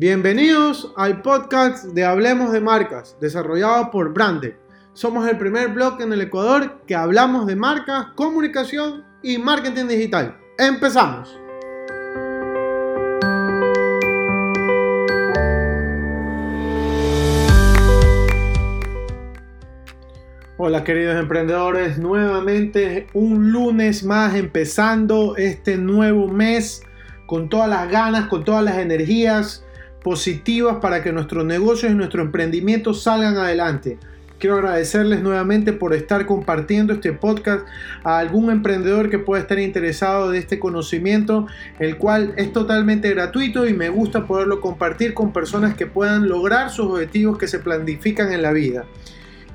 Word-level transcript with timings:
Bienvenidos 0.00 0.92
al 0.96 1.22
podcast 1.22 1.86
de 1.86 2.04
Hablemos 2.04 2.52
de 2.52 2.60
Marcas, 2.60 3.16
desarrollado 3.20 3.90
por 3.90 4.14
Branded. 4.14 4.52
Somos 4.92 5.28
el 5.28 5.36
primer 5.38 5.70
blog 5.70 6.00
en 6.00 6.12
el 6.12 6.20
Ecuador 6.20 6.82
que 6.86 6.94
hablamos 6.94 7.48
de 7.48 7.56
marcas, 7.56 8.06
comunicación 8.14 9.04
y 9.24 9.38
marketing 9.38 9.86
digital. 9.88 10.38
¡Empezamos! 10.56 11.36
Hola 20.58 20.84
queridos 20.84 21.16
emprendedores, 21.16 21.98
nuevamente 21.98 23.08
un 23.14 23.50
lunes 23.50 24.04
más 24.04 24.36
empezando 24.36 25.36
este 25.36 25.76
nuevo 25.76 26.28
mes 26.28 26.84
con 27.26 27.48
todas 27.48 27.68
las 27.68 27.90
ganas, 27.90 28.28
con 28.28 28.44
todas 28.44 28.62
las 28.62 28.78
energías 28.78 29.64
positivas 30.02 30.76
para 30.80 31.02
que 31.02 31.12
nuestros 31.12 31.44
negocios 31.44 31.92
y 31.92 31.94
nuestro 31.94 32.22
emprendimiento 32.22 32.94
salgan 32.94 33.36
adelante. 33.36 33.98
Quiero 34.38 34.54
agradecerles 34.54 35.20
nuevamente 35.20 35.72
por 35.72 35.92
estar 35.94 36.24
compartiendo 36.24 36.92
este 36.92 37.12
podcast 37.12 37.66
a 38.04 38.18
algún 38.18 38.52
emprendedor 38.52 39.10
que 39.10 39.18
pueda 39.18 39.42
estar 39.42 39.58
interesado 39.58 40.30
de 40.30 40.38
este 40.38 40.60
conocimiento, 40.60 41.48
el 41.80 41.96
cual 41.96 42.34
es 42.36 42.52
totalmente 42.52 43.10
gratuito 43.10 43.66
y 43.66 43.74
me 43.74 43.88
gusta 43.88 44.26
poderlo 44.26 44.60
compartir 44.60 45.12
con 45.12 45.32
personas 45.32 45.74
que 45.74 45.86
puedan 45.86 46.28
lograr 46.28 46.70
sus 46.70 46.86
objetivos 46.86 47.36
que 47.36 47.48
se 47.48 47.58
planifican 47.58 48.32
en 48.32 48.42
la 48.42 48.52
vida. 48.52 48.84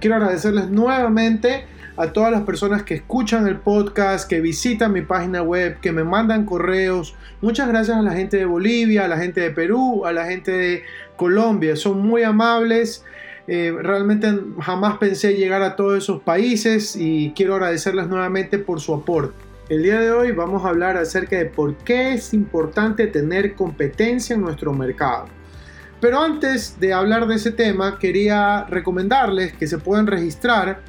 Quiero 0.02 0.18
agradecerles 0.18 0.70
nuevamente 0.70 1.64
a 1.96 2.12
todas 2.12 2.32
las 2.32 2.42
personas 2.42 2.84
que 2.84 2.96
escuchan 2.96 3.48
el 3.48 3.58
podcast, 3.58 4.28
que 4.28 4.42
visitan 4.42 4.94
mi 4.94 5.02
página 5.02 5.44
web, 5.44 5.80
que 5.80 5.92
me 5.92 6.04
mandan 6.04 6.46
correos. 6.46 7.16
Muchas 7.42 7.68
gracias 7.68 7.98
a 7.98 8.02
la 8.02 8.14
gente 8.14 8.38
de 8.38 8.46
Bolivia, 8.46 9.06
a 9.06 9.08
la 9.08 9.18
gente 9.18 9.42
de 9.42 9.52
Perú, 9.52 10.06
a 10.06 10.12
la 10.12 10.26
gente 10.26 10.52
de 10.52 10.84
Colombia. 11.16 11.76
Son 11.76 12.02
muy 12.02 12.24
amables. 12.24 13.06
Eh, 13.48 13.76
realmente 13.82 14.34
jamás 14.62 14.98
pensé 14.98 15.36
llegar 15.36 15.62
a 15.62 15.76
todos 15.76 15.98
esos 15.98 16.22
países 16.22 16.96
y 16.96 17.34
quiero 17.36 17.56
agradecerles 17.56 18.08
nuevamente 18.08 18.58
por 18.58 18.80
su 18.80 18.94
aporte. 18.94 19.36
El 19.70 19.84
día 19.84 20.00
de 20.00 20.12
hoy 20.12 20.32
vamos 20.32 20.66
a 20.66 20.70
hablar 20.70 20.98
acerca 20.98 21.38
de 21.38 21.46
por 21.46 21.76
qué 21.78 22.14
es 22.14 22.34
importante 22.34 23.08
tener 23.08 23.56
competencia 23.56 24.34
en 24.34 24.42
nuestro 24.42 24.74
mercado. 24.74 25.26
Pero 26.02 26.20
antes 26.20 26.80
de 26.80 26.92
hablar 26.92 27.28
de 27.28 27.36
ese 27.36 27.52
tema, 27.52 27.98
quería 27.98 28.66
recomendarles 28.66 29.54
que 29.54 29.68
se 29.68 29.78
puedan 29.78 30.06
registrar 30.06 30.82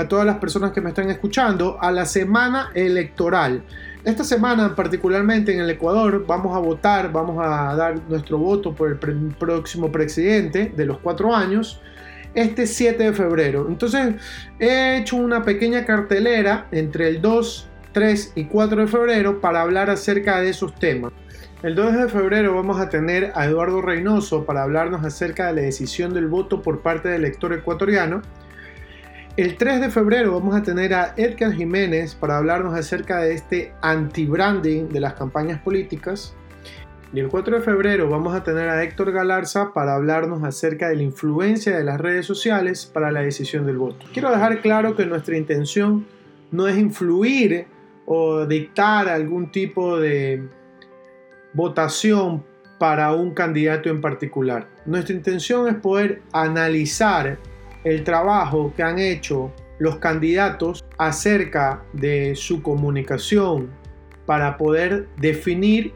a 0.00 0.08
todas 0.08 0.26
las 0.26 0.38
personas 0.38 0.72
que 0.72 0.80
me 0.80 0.90
están 0.90 1.10
escuchando 1.10 1.78
a 1.80 1.92
la 1.92 2.06
semana 2.06 2.70
electoral. 2.74 3.62
Esta 4.04 4.24
semana, 4.24 4.74
particularmente 4.74 5.52
en 5.52 5.60
el 5.60 5.70
Ecuador, 5.70 6.24
vamos 6.26 6.56
a 6.56 6.58
votar, 6.58 7.12
vamos 7.12 7.38
a 7.38 7.74
dar 7.76 8.00
nuestro 8.08 8.38
voto 8.38 8.74
por 8.74 8.88
el 8.90 8.96
próximo 9.38 9.92
presidente 9.92 10.72
de 10.74 10.86
los 10.86 10.98
cuatro 10.98 11.34
años, 11.34 11.80
este 12.34 12.66
7 12.66 13.02
de 13.04 13.12
febrero. 13.12 13.66
Entonces, 13.68 14.14
he 14.58 14.96
hecho 14.98 15.16
una 15.16 15.44
pequeña 15.44 15.84
cartelera 15.84 16.66
entre 16.72 17.08
el 17.08 17.20
2, 17.20 17.68
3 17.92 18.32
y 18.36 18.44
4 18.44 18.82
de 18.82 18.86
febrero 18.86 19.40
para 19.40 19.60
hablar 19.60 19.90
acerca 19.90 20.40
de 20.40 20.48
esos 20.48 20.74
temas. 20.76 21.12
El 21.62 21.74
2 21.74 21.92
de 21.92 22.08
febrero 22.08 22.54
vamos 22.54 22.80
a 22.80 22.88
tener 22.88 23.32
a 23.34 23.44
Eduardo 23.44 23.82
Reynoso 23.82 24.46
para 24.46 24.62
hablarnos 24.62 25.04
acerca 25.04 25.48
de 25.48 25.54
la 25.56 25.60
decisión 25.60 26.14
del 26.14 26.26
voto 26.26 26.62
por 26.62 26.80
parte 26.80 27.10
del 27.10 27.24
elector 27.24 27.52
ecuatoriano. 27.52 28.22
El 29.40 29.56
3 29.56 29.80
de 29.80 29.88
febrero 29.88 30.34
vamos 30.34 30.54
a 30.54 30.62
tener 30.62 30.92
a 30.92 31.14
Edgar 31.16 31.54
Jiménez 31.54 32.14
para 32.14 32.36
hablarnos 32.36 32.74
acerca 32.74 33.22
de 33.22 33.32
este 33.32 33.72
anti-branding 33.80 34.90
de 34.90 35.00
las 35.00 35.14
campañas 35.14 35.62
políticas. 35.62 36.34
Y 37.14 37.20
el 37.20 37.28
4 37.28 37.56
de 37.56 37.62
febrero 37.62 38.10
vamos 38.10 38.34
a 38.34 38.44
tener 38.44 38.68
a 38.68 38.82
Héctor 38.82 39.12
Galarza 39.12 39.72
para 39.72 39.94
hablarnos 39.94 40.44
acerca 40.44 40.90
de 40.90 40.96
la 40.96 41.04
influencia 41.04 41.74
de 41.74 41.82
las 41.84 41.98
redes 41.98 42.26
sociales 42.26 42.84
para 42.84 43.10
la 43.10 43.22
decisión 43.22 43.64
del 43.64 43.78
voto. 43.78 44.04
Quiero 44.12 44.30
dejar 44.30 44.60
claro 44.60 44.94
que 44.94 45.06
nuestra 45.06 45.38
intención 45.38 46.06
no 46.50 46.68
es 46.68 46.76
influir 46.76 47.64
o 48.04 48.44
dictar 48.44 49.08
algún 49.08 49.50
tipo 49.50 49.98
de 49.98 50.46
votación 51.54 52.44
para 52.78 53.14
un 53.14 53.32
candidato 53.32 53.88
en 53.88 54.02
particular. 54.02 54.68
Nuestra 54.84 55.16
intención 55.16 55.66
es 55.66 55.76
poder 55.76 56.20
analizar 56.30 57.38
el 57.84 58.04
trabajo 58.04 58.72
que 58.76 58.82
han 58.82 58.98
hecho 58.98 59.52
los 59.78 59.96
candidatos 59.96 60.84
acerca 60.98 61.82
de 61.92 62.34
su 62.36 62.62
comunicación 62.62 63.70
para 64.26 64.56
poder 64.58 65.08
definir 65.16 65.94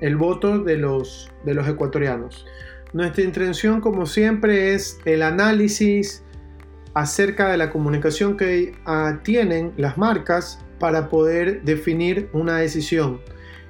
el 0.00 0.16
voto 0.16 0.58
de 0.58 0.76
los, 0.76 1.30
de 1.44 1.54
los 1.54 1.66
ecuatorianos. 1.68 2.44
Nuestra 2.92 3.22
intención, 3.22 3.80
como 3.80 4.04
siempre, 4.04 4.74
es 4.74 4.98
el 5.04 5.22
análisis 5.22 6.22
acerca 6.94 7.48
de 7.50 7.56
la 7.56 7.70
comunicación 7.70 8.36
que 8.36 8.74
ah, 8.84 9.20
tienen 9.22 9.72
las 9.76 9.96
marcas 9.96 10.58
para 10.78 11.08
poder 11.08 11.62
definir 11.62 12.28
una 12.32 12.58
decisión. 12.58 13.20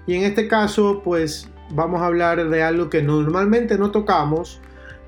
Y 0.07 0.15
en 0.15 0.23
este 0.23 0.49
caso, 0.49 1.03
pues 1.05 1.51
vamos 1.71 2.01
a 2.01 2.07
hablar 2.07 2.49
de 2.49 2.62
algo 2.62 2.91
que 2.91 3.03
normalmente 3.03 3.79
no 3.79 3.91
tocamos, 3.91 4.61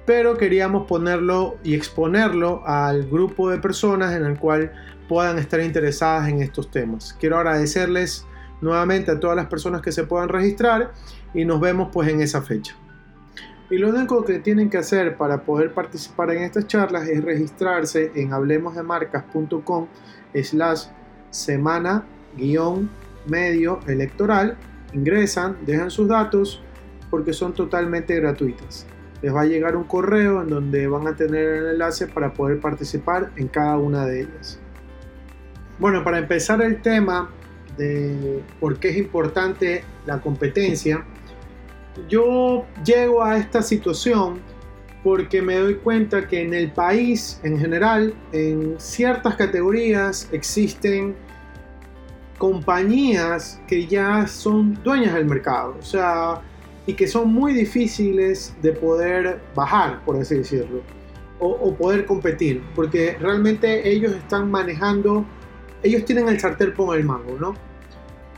pero 0.06 0.36
queríamos 0.36 0.86
ponerlo 0.86 1.56
y 1.62 1.74
exponerlo 1.74 2.62
al 2.66 3.08
grupo 3.08 3.50
de 3.50 3.58
personas 3.58 4.14
en 4.14 4.24
el 4.24 4.38
cual 4.38 4.72
puedan 5.08 5.38
estar 5.38 5.60
interesadas 5.60 6.28
en 6.28 6.42
estos 6.42 6.70
temas. 6.70 7.16
Quiero 7.18 7.38
agradecerles 7.38 8.26
nuevamente 8.60 9.10
a 9.10 9.20
todas 9.20 9.36
las 9.36 9.46
personas 9.46 9.82
que 9.82 9.92
se 9.92 10.04
puedan 10.04 10.28
registrar 10.28 10.92
y 11.32 11.44
nos 11.44 11.60
vemos 11.60 11.88
pues 11.92 12.08
en 12.08 12.20
esa 12.20 12.42
fecha. 12.42 12.74
Y 13.70 13.78
lo 13.78 13.88
único 13.88 14.24
que 14.24 14.38
tienen 14.40 14.68
que 14.68 14.76
hacer 14.76 15.16
para 15.16 15.42
poder 15.42 15.72
participar 15.72 16.30
en 16.30 16.42
estas 16.42 16.66
charlas 16.66 17.08
es 17.08 17.24
registrarse 17.24 18.12
en 18.14 18.32
hablemosdemarcas.com 18.32 19.86
slash 20.34 20.84
semana 21.30 22.04
guion 22.36 22.90
medio 23.26 23.80
electoral 23.86 24.56
ingresan, 24.92 25.56
dejan 25.66 25.90
sus 25.90 26.08
datos 26.08 26.62
porque 27.10 27.32
son 27.32 27.52
totalmente 27.52 28.14
gratuitas. 28.16 28.86
Les 29.24 29.34
va 29.34 29.40
a 29.40 29.46
llegar 29.46 29.74
un 29.74 29.84
correo 29.84 30.42
en 30.42 30.50
donde 30.50 30.86
van 30.86 31.06
a 31.06 31.16
tener 31.16 31.48
el 31.48 31.66
enlace 31.68 32.06
para 32.06 32.34
poder 32.34 32.60
participar 32.60 33.30
en 33.36 33.48
cada 33.48 33.78
una 33.78 34.04
de 34.04 34.20
ellas. 34.20 34.58
Bueno, 35.78 36.04
para 36.04 36.18
empezar 36.18 36.60
el 36.60 36.82
tema 36.82 37.30
de 37.78 38.42
por 38.60 38.78
qué 38.78 38.90
es 38.90 38.98
importante 38.98 39.82
la 40.04 40.20
competencia, 40.20 41.06
yo 42.06 42.66
llego 42.84 43.24
a 43.24 43.38
esta 43.38 43.62
situación 43.62 44.40
porque 45.02 45.40
me 45.40 45.56
doy 45.56 45.76
cuenta 45.76 46.28
que 46.28 46.42
en 46.42 46.52
el 46.52 46.70
país 46.72 47.40
en 47.44 47.58
general, 47.58 48.12
en 48.32 48.74
ciertas 48.78 49.36
categorías 49.36 50.28
existen 50.32 51.14
compañías 52.36 53.58
que 53.66 53.86
ya 53.86 54.26
son 54.26 54.78
dueñas 54.82 55.14
del 55.14 55.24
mercado, 55.24 55.76
o 55.78 55.82
sea, 55.82 56.42
y 56.86 56.94
que 56.94 57.06
son 57.06 57.32
muy 57.32 57.52
difíciles 57.52 58.54
de 58.62 58.72
poder 58.72 59.40
bajar, 59.54 60.04
por 60.04 60.16
así 60.16 60.36
decirlo, 60.36 60.82
o, 61.40 61.74
poder 61.74 62.06
competir, 62.06 62.62
porque 62.74 63.16
realmente 63.20 63.88
ellos 63.88 64.12
están 64.12 64.50
manejando, 64.50 65.24
ellos 65.82 66.04
tienen 66.04 66.28
el 66.28 66.40
sartén 66.40 66.72
por 66.72 66.96
el 66.96 67.04
mango, 67.04 67.36
¿no? 67.38 67.54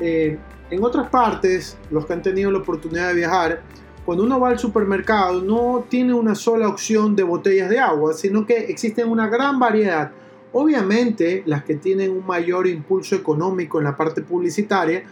Eh, 0.00 0.38
en 0.70 0.84
otras 0.84 1.08
partes, 1.08 1.78
los 1.90 2.06
que 2.06 2.12
han 2.14 2.22
tenido 2.22 2.50
la 2.50 2.58
oportunidad 2.58 3.08
de 3.08 3.14
viajar, 3.14 3.62
cuando 4.04 4.24
uno 4.24 4.40
va 4.40 4.50
al 4.50 4.58
supermercado 4.58 5.42
no 5.42 5.84
tiene 5.88 6.14
una 6.14 6.34
sola 6.34 6.68
opción 6.68 7.14
de 7.14 7.22
botellas 7.22 7.68
de 7.68 7.78
agua, 7.78 8.14
sino 8.14 8.46
que 8.46 8.56
existen 8.56 9.08
una 9.08 9.28
gran 9.28 9.58
variedad 9.58 10.10
Obviamente, 10.58 11.42
las 11.44 11.64
que 11.64 11.74
tienen 11.74 12.10
un 12.10 12.26
mayor 12.26 12.66
impulso 12.66 13.14
económico 13.14 13.76
en 13.76 13.84
la 13.84 13.94
parte 13.94 14.22
publicitaria 14.22 15.02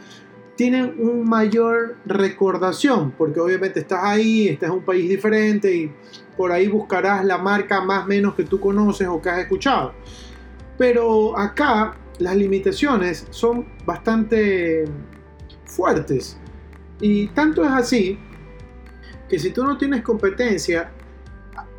tienen 0.56 0.94
un 0.98 1.28
mayor 1.28 1.96
recordación, 2.06 3.12
porque 3.12 3.40
obviamente 3.40 3.80
estás 3.80 4.00
ahí, 4.02 4.48
estás 4.48 4.68
en 4.68 4.76
un 4.76 4.84
país 4.84 5.08
diferente 5.08 5.74
y 5.74 5.92
por 6.36 6.52
ahí 6.52 6.68
buscarás 6.68 7.24
la 7.24 7.38
marca 7.38 7.80
más 7.80 8.06
menos 8.06 8.34
que 8.34 8.44
tú 8.44 8.60
conoces 8.60 9.08
o 9.08 9.20
que 9.20 9.30
has 9.30 9.40
escuchado. 9.40 9.92
Pero 10.78 11.36
acá 11.38 11.96
las 12.18 12.36
limitaciones 12.36 13.26
son 13.30 13.66
bastante 13.84 14.84
fuertes. 15.64 16.38
Y 17.00 17.28
tanto 17.28 17.64
es 17.64 17.70
así 17.70 18.18
que 19.28 19.38
si 19.38 19.50
tú 19.50 19.64
no 19.64 19.76
tienes 19.76 20.02
competencia, 20.02 20.90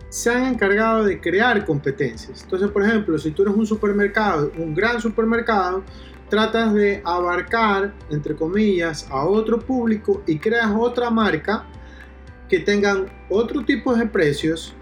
se 0.09 0.31
han 0.31 0.45
encargado 0.45 1.03
de 1.03 1.19
crear 1.19 1.65
competencias. 1.65 2.43
Entonces, 2.43 2.69
por 2.69 2.83
ejemplo, 2.83 3.17
si 3.17 3.31
tú 3.31 3.43
eres 3.43 3.55
un 3.55 3.65
supermercado, 3.65 4.51
un 4.57 4.73
gran 4.73 5.01
supermercado, 5.01 5.83
tratas 6.35 6.73
de 6.73 7.01
abarcar, 7.05 7.93
entre 8.09 8.35
comillas, 8.35 9.07
a 9.09 9.23
otro 9.25 9.57
público 9.57 10.21
y 10.27 10.37
creas 10.37 10.69
otra 10.77 11.09
marca 11.09 11.65
que 12.49 12.59
tengan 12.59 13.09
otro 13.29 13.63
tipo 13.63 13.95
de 13.95 14.05
precios, 14.05 14.73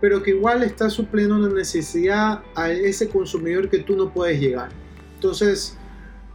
pero 0.00 0.22
que 0.22 0.30
igual 0.30 0.62
está 0.62 0.88
supliendo 0.88 1.34
una 1.34 1.48
necesidad 1.48 2.42
a 2.54 2.70
ese 2.70 3.08
consumidor 3.08 3.68
que 3.68 3.78
tú 3.78 3.96
no 3.96 4.08
puedes 4.08 4.40
llegar. 4.40 4.68
Entonces, 5.16 5.76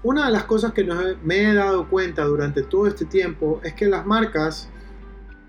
una 0.03 0.25
de 0.25 0.33
las 0.33 0.43
cosas 0.43 0.73
que 0.73 0.83
me 1.23 1.49
he 1.49 1.53
dado 1.53 1.87
cuenta 1.87 2.25
durante 2.25 2.63
todo 2.63 2.85
este 2.87 3.05
tiempo 3.05 3.61
es 3.63 3.73
que 3.75 3.85
las 3.85 4.05
marcas 4.05 4.67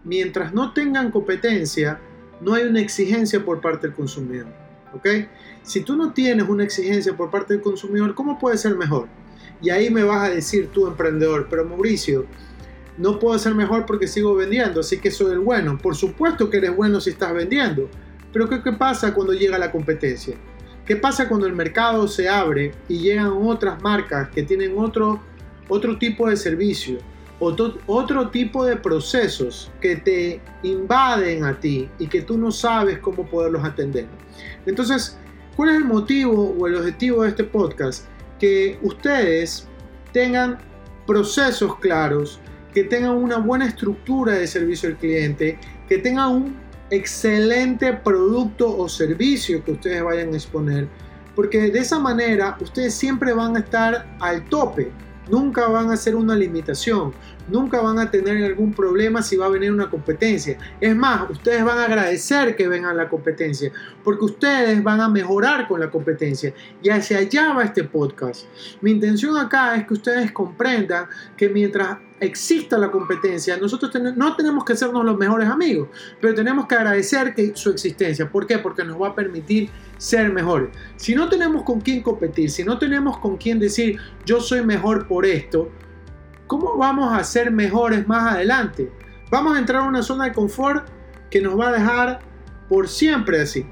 mientras 0.04 0.54
no 0.54 0.72
tengan 0.72 1.10
competencia, 1.10 1.98
no 2.40 2.54
hay 2.54 2.62
una 2.62 2.78
exigencia 2.78 3.44
por 3.44 3.60
parte 3.60 3.88
del 3.88 3.96
consumidor. 3.96 4.46
¿Ok? 4.92 5.08
Si 5.64 5.80
tú 5.80 5.96
no 5.96 6.12
tienes 6.12 6.46
una 6.46 6.62
exigencia 6.62 7.16
por 7.16 7.30
parte 7.30 7.54
del 7.54 7.62
consumidor, 7.62 8.14
¿cómo 8.14 8.38
puede 8.38 8.58
ser 8.58 8.76
mejor? 8.76 9.08
Y 9.62 9.70
ahí 9.70 9.88
me 9.88 10.04
vas 10.04 10.28
a 10.28 10.34
decir 10.34 10.68
tú, 10.68 10.86
emprendedor, 10.86 11.46
pero 11.48 11.64
Mauricio, 11.64 12.26
no 12.98 13.18
puedo 13.18 13.38
ser 13.38 13.54
mejor 13.54 13.86
porque 13.86 14.06
sigo 14.06 14.34
vendiendo, 14.34 14.80
así 14.80 14.98
que 14.98 15.10
soy 15.10 15.32
el 15.32 15.38
bueno. 15.38 15.78
Por 15.78 15.96
supuesto 15.96 16.50
que 16.50 16.58
eres 16.58 16.76
bueno 16.76 17.00
si 17.00 17.10
estás 17.10 17.32
vendiendo, 17.32 17.88
pero 18.30 18.46
¿qué, 18.50 18.72
pasa 18.72 19.14
cuando 19.14 19.32
llega 19.32 19.56
la 19.56 19.72
competencia? 19.72 20.36
¿Qué 20.84 20.96
pasa 20.96 21.30
cuando 21.30 21.46
el 21.46 21.54
mercado 21.54 22.06
se 22.08 22.28
abre 22.28 22.74
y 22.86 22.98
llegan 22.98 23.28
otras 23.28 23.80
marcas 23.80 24.28
que 24.28 24.42
tienen 24.42 24.76
otro, 24.76 25.18
otro 25.68 25.96
tipo 25.96 26.28
de 26.28 26.36
servicio, 26.36 26.98
otro, 27.38 27.78
otro 27.86 28.28
tipo 28.28 28.66
de 28.66 28.76
procesos 28.76 29.72
que 29.80 29.96
te 29.96 30.42
invaden 30.62 31.44
a 31.44 31.58
ti 31.58 31.88
y 31.98 32.06
que 32.06 32.20
tú 32.20 32.36
no 32.36 32.52
sabes 32.52 32.98
cómo 32.98 33.24
poderlos 33.26 33.64
atender? 33.64 34.06
Entonces, 34.66 35.18
¿cuál 35.56 35.70
es 35.70 35.76
el 35.76 35.84
motivo 35.84 36.54
o 36.58 36.66
el 36.66 36.76
objetivo 36.76 37.22
de 37.22 37.30
este 37.30 37.44
podcast? 37.44 38.04
Que 38.38 38.78
ustedes 38.82 39.66
tengan 40.12 40.58
procesos 41.06 41.76
claros, 41.78 42.40
que 42.72 42.84
tengan 42.84 43.12
una 43.16 43.38
buena 43.38 43.66
estructura 43.66 44.34
de 44.34 44.46
servicio 44.46 44.88
al 44.88 44.96
cliente, 44.96 45.58
que 45.88 45.98
tengan 45.98 46.30
un 46.30 46.56
excelente 46.90 47.92
producto 47.92 48.76
o 48.76 48.88
servicio 48.88 49.64
que 49.64 49.72
ustedes 49.72 50.02
vayan 50.02 50.32
a 50.32 50.36
exponer, 50.36 50.88
porque 51.34 51.70
de 51.70 51.78
esa 51.78 51.98
manera 51.98 52.56
ustedes 52.60 52.94
siempre 52.94 53.32
van 53.32 53.56
a 53.56 53.60
estar 53.60 54.06
al 54.20 54.44
tope, 54.48 54.90
nunca 55.28 55.68
van 55.68 55.90
a 55.90 55.96
ser 55.96 56.16
una 56.16 56.34
limitación, 56.34 57.12
nunca 57.48 57.80
van 57.80 57.98
a 57.98 58.10
tener 58.10 58.44
algún 58.44 58.72
problema 58.72 59.22
si 59.22 59.36
va 59.36 59.46
a 59.46 59.50
venir 59.50 59.72
una 59.72 59.90
competencia. 59.90 60.58
Es 60.80 60.94
más, 60.96 61.30
ustedes 61.30 61.64
van 61.64 61.78
a 61.78 61.84
agradecer 61.84 62.56
que 62.56 62.68
vengan 62.68 62.96
la 62.96 63.08
competencia, 63.08 63.72
porque 64.02 64.24
ustedes 64.24 64.82
van 64.82 65.00
a 65.00 65.08
mejorar 65.08 65.68
con 65.68 65.80
la 65.80 65.90
competencia. 65.90 66.52
Y 66.82 66.90
hacia 66.90 67.18
allá 67.18 67.52
va 67.52 67.64
este 67.64 67.84
podcast. 67.84 68.46
Mi 68.80 68.92
intención 68.92 69.36
acá 69.36 69.76
es 69.76 69.86
que 69.86 69.94
ustedes 69.94 70.32
comprendan 70.32 71.06
que 71.36 71.48
mientras 71.48 71.98
exista 72.24 72.78
la 72.78 72.90
competencia, 72.90 73.56
nosotros 73.56 73.92
no 74.16 74.36
tenemos 74.36 74.64
que 74.64 74.72
hacernos 74.72 75.04
los 75.04 75.16
mejores 75.16 75.48
amigos, 75.48 75.88
pero 76.20 76.34
tenemos 76.34 76.66
que 76.66 76.74
agradecer 76.74 77.34
que 77.34 77.54
su 77.54 77.70
existencia. 77.70 78.30
¿Por 78.30 78.46
qué? 78.46 78.58
Porque 78.58 78.84
nos 78.84 79.00
va 79.00 79.08
a 79.08 79.14
permitir 79.14 79.70
ser 79.96 80.32
mejores. 80.32 80.70
Si 80.96 81.14
no 81.14 81.28
tenemos 81.28 81.62
con 81.62 81.80
quién 81.80 82.02
competir, 82.02 82.50
si 82.50 82.64
no 82.64 82.78
tenemos 82.78 83.18
con 83.18 83.36
quién 83.36 83.58
decir 83.58 83.98
yo 84.24 84.40
soy 84.40 84.64
mejor 84.64 85.06
por 85.06 85.26
esto, 85.26 85.70
¿cómo 86.46 86.76
vamos 86.76 87.12
a 87.12 87.22
ser 87.24 87.50
mejores 87.50 88.06
más 88.06 88.34
adelante? 88.34 88.90
Vamos 89.30 89.56
a 89.56 89.58
entrar 89.58 89.82
a 89.82 89.88
una 89.88 90.02
zona 90.02 90.24
de 90.24 90.32
confort 90.32 90.88
que 91.30 91.40
nos 91.40 91.58
va 91.58 91.68
a 91.68 91.72
dejar 91.72 92.20
por 92.68 92.88
siempre 92.88 93.40
así. 93.40 93.66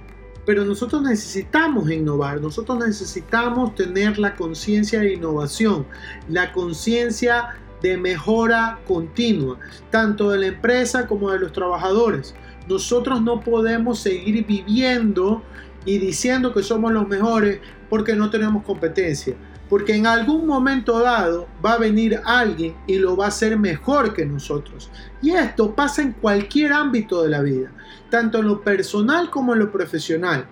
Pero 0.45 0.65
nosotros 0.65 1.03
necesitamos 1.03 1.89
innovar, 1.89 2.41
nosotros 2.41 2.85
necesitamos 2.85 3.77
tener 3.77 4.19
la 4.19 4.35
conciencia 4.35 4.99
de 4.99 5.15
innovación, 5.15 5.87
la 6.29 6.53
conciencia 6.53 7.51
de 7.83 7.97
mejora 7.97 8.79
continua, 8.87 9.59
tanto 9.91 10.31
de 10.31 10.39
la 10.39 10.47
empresa 10.47 11.07
como 11.07 11.31
de 11.31 11.41
los 11.41 11.53
trabajadores. 11.53 12.35
Nosotros 12.69 13.21
no 13.21 13.41
podemos 13.41 13.99
seguir 13.99 14.47
viviendo 14.47 15.43
y 15.85 15.99
diciendo 15.99 16.53
que 16.55 16.63
somos 16.63 16.93
los 16.93 17.09
mejores 17.09 17.61
porque 17.91 18.15
no 18.15 18.31
tenemos 18.31 18.65
competencia. 18.65 19.35
Porque 19.69 19.97
en 19.97 20.07
algún 20.07 20.47
momento 20.47 21.01
dado 21.01 21.49
va 21.65 21.73
a 21.73 21.79
venir 21.79 22.21
alguien 22.25 22.77
y 22.87 22.99
lo 22.99 23.17
va 23.17 23.27
a 23.27 23.29
hacer 23.29 23.59
mejor 23.59 24.13
que 24.13 24.27
nosotros. 24.27 24.91
Y 25.23 25.31
esto 25.31 25.75
pasa 25.75 26.03
en 26.03 26.13
cualquier 26.13 26.73
ámbito 26.73 27.23
de 27.23 27.31
la 27.31 27.41
vida, 27.41 27.73
tanto 28.11 28.39
en 28.39 28.49
lo 28.49 28.61
personal 28.61 29.31
como 29.31 29.55
en 29.55 29.61
lo 29.61 29.73
profesional. 29.73 30.47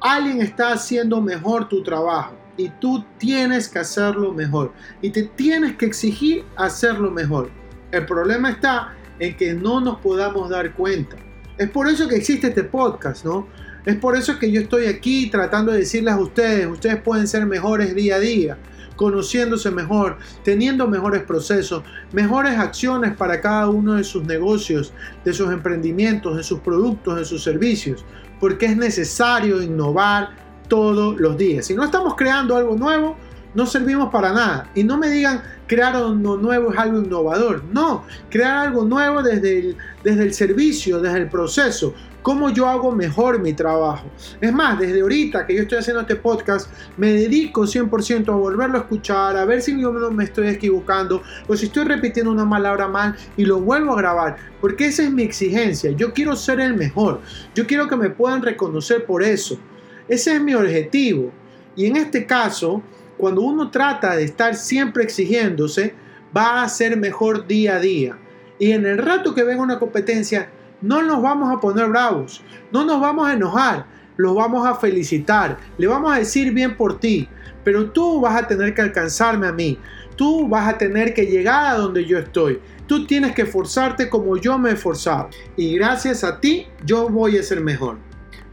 Alguien 0.00 0.42
está 0.42 0.72
haciendo 0.72 1.20
mejor 1.20 1.68
tu 1.68 1.82
trabajo 1.82 2.34
y 2.58 2.68
tú 2.80 3.04
tienes 3.16 3.68
que 3.68 3.78
hacerlo 3.78 4.34
mejor 4.34 4.72
y 5.00 5.10
te 5.10 5.22
tienes 5.22 5.76
que 5.76 5.86
exigir 5.86 6.44
hacerlo 6.56 7.10
mejor. 7.10 7.50
El 7.92 8.04
problema 8.04 8.50
está 8.50 8.94
en 9.18 9.34
que 9.36 9.54
no 9.54 9.80
nos 9.80 9.98
podamos 10.00 10.50
dar 10.50 10.74
cuenta. 10.74 11.16
Es 11.56 11.70
por 11.70 11.88
eso 11.88 12.06
que 12.06 12.16
existe 12.16 12.48
este 12.48 12.64
podcast, 12.64 13.24
¿no? 13.24 13.46
Es 13.86 13.96
por 13.96 14.16
eso 14.16 14.38
que 14.38 14.50
yo 14.50 14.60
estoy 14.60 14.86
aquí 14.86 15.30
tratando 15.30 15.72
de 15.72 15.78
decirles 15.78 16.12
a 16.12 16.20
ustedes, 16.20 16.66
ustedes 16.66 17.00
pueden 17.00 17.26
ser 17.26 17.46
mejores 17.46 17.94
día 17.94 18.16
a 18.16 18.20
día, 18.20 18.58
conociéndose 18.96 19.70
mejor, 19.70 20.18
teniendo 20.44 20.86
mejores 20.88 21.22
procesos, 21.22 21.84
mejores 22.12 22.58
acciones 22.58 23.16
para 23.16 23.40
cada 23.40 23.70
uno 23.70 23.94
de 23.94 24.04
sus 24.04 24.24
negocios, 24.24 24.92
de 25.24 25.32
sus 25.32 25.50
emprendimientos, 25.52 26.36
de 26.36 26.42
sus 26.42 26.60
productos, 26.60 27.16
de 27.16 27.24
sus 27.24 27.42
servicios, 27.42 28.04
porque 28.40 28.66
es 28.66 28.76
necesario 28.76 29.62
innovar 29.62 30.47
todos 30.68 31.18
los 31.18 31.36
días. 31.36 31.66
Si 31.66 31.74
no 31.74 31.84
estamos 31.84 32.14
creando 32.14 32.56
algo 32.56 32.76
nuevo, 32.76 33.16
no 33.54 33.66
servimos 33.66 34.10
para 34.10 34.32
nada. 34.32 34.70
Y 34.74 34.84
no 34.84 34.98
me 34.98 35.08
digan 35.08 35.42
crear 35.66 35.94
algo 35.94 36.14
nuevo 36.14 36.72
es 36.72 36.78
algo 36.78 37.00
innovador. 37.00 37.62
No, 37.72 38.04
crear 38.30 38.68
algo 38.68 38.84
nuevo 38.84 39.22
desde 39.22 39.58
el, 39.58 39.76
desde 40.02 40.22
el 40.24 40.34
servicio, 40.34 41.00
desde 41.00 41.18
el 41.18 41.28
proceso. 41.28 41.94
Cómo 42.22 42.50
yo 42.50 42.66
hago 42.66 42.92
mejor 42.92 43.40
mi 43.40 43.54
trabajo. 43.54 44.10
Es 44.40 44.52
más, 44.52 44.78
desde 44.78 45.00
ahorita 45.00 45.46
que 45.46 45.54
yo 45.54 45.62
estoy 45.62 45.78
haciendo 45.78 46.02
este 46.02 46.16
podcast, 46.16 46.68
me 46.96 47.12
dedico 47.12 47.62
100% 47.62 48.28
a 48.28 48.36
volverlo 48.36 48.78
a 48.78 48.80
escuchar, 48.82 49.36
a 49.36 49.44
ver 49.44 49.62
si 49.62 49.80
yo 49.80 49.92
no 49.92 50.10
me 50.10 50.24
estoy 50.24 50.48
equivocando 50.48 51.22
o 51.46 51.56
si 51.56 51.66
estoy 51.66 51.84
repitiendo 51.84 52.30
una 52.30 52.48
palabra 52.48 52.88
mal 52.88 53.16
y 53.36 53.44
lo 53.44 53.60
vuelvo 53.60 53.92
a 53.92 53.96
grabar. 53.96 54.36
Porque 54.60 54.86
esa 54.86 55.04
es 55.04 55.10
mi 55.10 55.22
exigencia. 55.22 55.92
Yo 55.92 56.12
quiero 56.12 56.36
ser 56.36 56.60
el 56.60 56.74
mejor. 56.74 57.20
Yo 57.54 57.66
quiero 57.66 57.88
que 57.88 57.96
me 57.96 58.10
puedan 58.10 58.42
reconocer 58.42 59.06
por 59.06 59.22
eso. 59.22 59.58
Ese 60.08 60.34
es 60.34 60.40
mi 60.40 60.54
objetivo. 60.54 61.30
Y 61.76 61.86
en 61.86 61.96
este 61.96 62.26
caso, 62.26 62.82
cuando 63.16 63.42
uno 63.42 63.70
trata 63.70 64.16
de 64.16 64.24
estar 64.24 64.54
siempre 64.54 65.04
exigiéndose, 65.04 65.94
va 66.36 66.62
a 66.62 66.68
ser 66.68 66.96
mejor 66.96 67.46
día 67.46 67.76
a 67.76 67.80
día. 67.80 68.18
Y 68.58 68.72
en 68.72 68.86
el 68.86 68.98
rato 68.98 69.34
que 69.34 69.44
venga 69.44 69.62
una 69.62 69.78
competencia, 69.78 70.50
no 70.80 71.02
nos 71.02 71.22
vamos 71.22 71.52
a 71.52 71.60
poner 71.60 71.88
bravos, 71.88 72.42
no 72.72 72.84
nos 72.84 73.00
vamos 73.00 73.28
a 73.28 73.32
enojar, 73.34 73.86
los 74.16 74.34
vamos 74.34 74.66
a 74.66 74.74
felicitar, 74.74 75.58
le 75.76 75.86
vamos 75.86 76.12
a 76.12 76.18
decir 76.18 76.52
bien 76.52 76.76
por 76.76 76.98
ti, 76.98 77.28
pero 77.64 77.90
tú 77.90 78.20
vas 78.20 78.42
a 78.42 78.46
tener 78.46 78.74
que 78.74 78.82
alcanzarme 78.82 79.46
a 79.46 79.52
mí, 79.52 79.78
tú 80.16 80.48
vas 80.48 80.68
a 80.68 80.78
tener 80.78 81.14
que 81.14 81.26
llegar 81.26 81.66
a 81.66 81.78
donde 81.78 82.04
yo 82.04 82.18
estoy, 82.18 82.60
tú 82.86 83.06
tienes 83.06 83.32
que 83.34 83.42
esforzarte 83.42 84.08
como 84.08 84.36
yo 84.36 84.58
me 84.58 84.70
he 84.70 84.72
esforzado 84.74 85.30
y 85.56 85.74
gracias 85.76 86.24
a 86.24 86.40
ti 86.40 86.66
yo 86.84 87.08
voy 87.08 87.38
a 87.38 87.42
ser 87.42 87.60
mejor. 87.60 88.07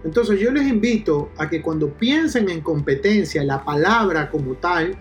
Entonces 0.05 0.39
yo 0.39 0.51
les 0.51 0.67
invito 0.67 1.31
a 1.35 1.49
que 1.49 1.63
cuando 1.63 1.91
piensen 1.91 2.47
en 2.49 2.61
competencia, 2.61 3.43
la 3.43 3.65
palabra 3.65 4.29
como 4.29 4.53
tal, 4.53 4.95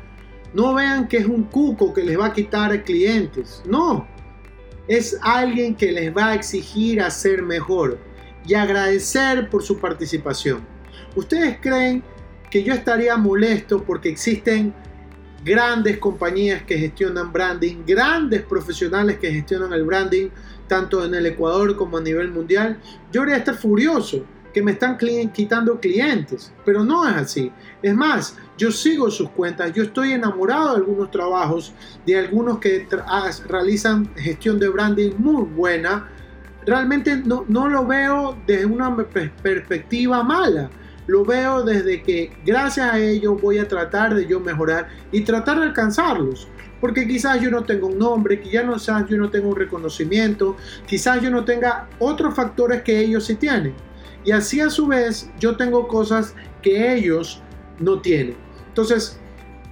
no 0.54 0.72
vean 0.72 1.08
que 1.08 1.18
es 1.18 1.26
un 1.26 1.44
cuco 1.44 1.92
que 1.92 2.02
les 2.02 2.18
va 2.18 2.26
a 2.26 2.32
quitar 2.32 2.82
clientes. 2.84 3.62
No, 3.66 4.08
es 4.88 5.18
alguien 5.20 5.74
que 5.74 5.92
les 5.92 6.16
va 6.16 6.30
a 6.30 6.34
exigir 6.34 7.02
hacer 7.02 7.42
mejor 7.42 7.98
y 8.46 8.54
agradecer 8.54 9.50
por 9.50 9.62
su 9.62 9.78
participación. 9.78 10.66
¿Ustedes 11.14 11.58
creen 11.60 12.02
que 12.50 12.62
yo 12.62 12.72
estaría 12.72 13.14
molesto 13.18 13.84
porque 13.84 14.08
existen 14.08 14.72
grandes 15.44 15.98
compañías 15.98 16.62
que 16.62 16.78
gestionan 16.78 17.30
branding, 17.30 17.84
grandes 17.86 18.40
profesionales 18.40 19.18
que 19.18 19.30
gestionan 19.30 19.74
el 19.74 19.84
branding, 19.84 20.28
tanto 20.66 21.04
en 21.04 21.14
el 21.14 21.26
Ecuador 21.26 21.76
como 21.76 21.98
a 21.98 22.00
nivel 22.00 22.30
mundial? 22.30 22.80
Yo 23.12 23.20
debería 23.20 23.36
estar 23.36 23.54
furioso 23.54 24.24
que 24.54 24.62
me 24.62 24.72
están 24.72 24.96
quitando 25.32 25.80
clientes, 25.80 26.52
pero 26.64 26.84
no 26.84 27.06
es 27.06 27.16
así. 27.16 27.52
Es 27.82 27.94
más, 27.94 28.38
yo 28.56 28.70
sigo 28.70 29.10
sus 29.10 29.28
cuentas, 29.30 29.72
yo 29.72 29.82
estoy 29.82 30.12
enamorado 30.12 30.70
de 30.70 30.76
algunos 30.76 31.10
trabajos, 31.10 31.74
de 32.06 32.16
algunos 32.16 32.58
que 32.60 32.86
realizan 33.48 34.08
gestión 34.14 34.60
de 34.60 34.68
branding 34.68 35.10
muy 35.18 35.42
buena. 35.42 36.08
Realmente 36.64 37.16
no, 37.16 37.44
no 37.48 37.68
lo 37.68 37.84
veo 37.84 38.38
desde 38.46 38.64
una 38.64 38.96
perspectiva 38.96 40.22
mala. 40.22 40.70
Lo 41.06 41.24
veo 41.24 41.62
desde 41.64 42.02
que 42.02 42.32
gracias 42.46 42.94
a 42.94 42.98
ellos 42.98 43.38
voy 43.42 43.58
a 43.58 43.68
tratar 43.68 44.14
de 44.14 44.26
yo 44.26 44.40
mejorar 44.40 44.88
y 45.12 45.20
tratar 45.22 45.58
de 45.58 45.64
alcanzarlos 45.64 46.48
porque 46.80 47.08
quizás 47.08 47.40
yo 47.40 47.50
no 47.50 47.64
tengo 47.64 47.86
un 47.86 47.98
nombre, 47.98 48.38
quizás 48.42 49.08
yo 49.08 49.16
no 49.16 49.30
tengo 49.30 49.48
un 49.48 49.56
reconocimiento, 49.56 50.54
quizás 50.86 51.22
yo 51.22 51.30
no 51.30 51.42
tenga 51.42 51.88
otros 51.98 52.34
factores 52.34 52.82
que 52.82 53.00
ellos 53.00 53.24
sí 53.24 53.36
tienen. 53.36 53.72
Y 54.24 54.32
así 54.32 54.60
a 54.60 54.70
su 54.70 54.86
vez 54.86 55.30
yo 55.38 55.56
tengo 55.56 55.86
cosas 55.86 56.34
que 56.62 56.94
ellos 56.94 57.42
no 57.78 58.00
tienen. 58.00 58.36
Entonces, 58.68 59.18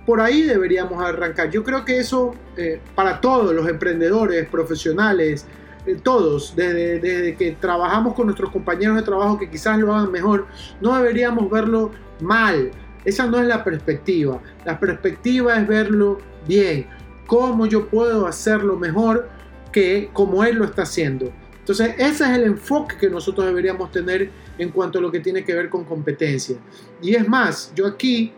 por 0.07 0.21
ahí 0.21 0.43
deberíamos 0.43 1.03
arrancar. 1.03 1.51
Yo 1.51 1.63
creo 1.65 1.85
que 1.85 1.99
eso 1.99 2.35
eh, 2.57 2.81
para 2.95 3.21
todos 3.21 3.55
los 3.55 3.69
emprendedores, 3.69 4.49
profesionales, 4.49 5.47
eh, 5.87 5.97
todos, 6.03 6.55
desde, 6.55 6.99
desde, 6.99 7.35
que 7.35 7.53
trabajamos 7.53 8.15
con 8.15 8.27
nuestros 8.27 8.51
compañeros 8.51 8.97
de 8.97 9.03
trabajo 9.03 9.39
que 9.39 9.49
quizás 9.49 9.79
lo 9.79 9.95
hagan 9.95 10.13
mejor, 10.13 10.47
no 10.81 10.97
deberíamos 10.97 11.51
verlo 11.51 11.91
mal. 12.21 12.71
Esa 13.05 13.27
no 13.27 13.41
es 13.41 13.47
la 13.47 13.65
perspectiva. 13.65 14.41
La 14.65 14.79
perspectiva 14.79 15.57
es 15.57 15.67
verlo 15.67 16.19
bien. 16.47 16.87
¿Cómo 17.27 17.67
yo 17.67 17.89
puedo 17.89 18.27
hacerlo 18.27 18.77
mejor 18.77 19.29
que 19.73 20.11
como 20.13 20.45
él 20.45 20.57
lo 20.57 20.65
está 20.65 20.83
haciendo? 20.83 21.33
Entonces, 21.73 21.95
ese 21.97 22.25
es 22.25 22.31
el 22.31 22.45
enfoque 22.45 22.99
que 22.99 23.09
nosotros 23.09 23.47
deberíamos 23.47 23.91
tener 23.91 24.31
en 24.59 24.69
cuanto 24.69 24.99
a 24.99 25.01
lo 25.01 25.11
que 25.11 25.21
tiene 25.21 25.43
que 25.43 25.55
ver 25.55 25.71
con 25.71 25.87
competencia. 25.87 26.59
Y 27.01 27.15
es 27.15 27.27
más, 27.27 27.73
yo 27.75 27.87
aquí, 27.87 28.31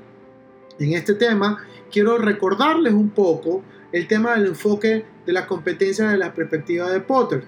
en 0.78 0.92
este 0.92 1.14
tema, 1.14 1.66
quiero 1.90 2.16
recordarles 2.16 2.92
un 2.92 3.10
poco 3.10 3.64
el 3.90 4.06
tema 4.06 4.34
del 4.34 4.46
enfoque 4.46 5.04
de 5.26 5.32
la 5.32 5.48
competencia 5.48 6.10
de 6.10 6.16
la 6.16 6.32
perspectiva 6.32 6.88
de 6.88 7.00
Potter. 7.00 7.42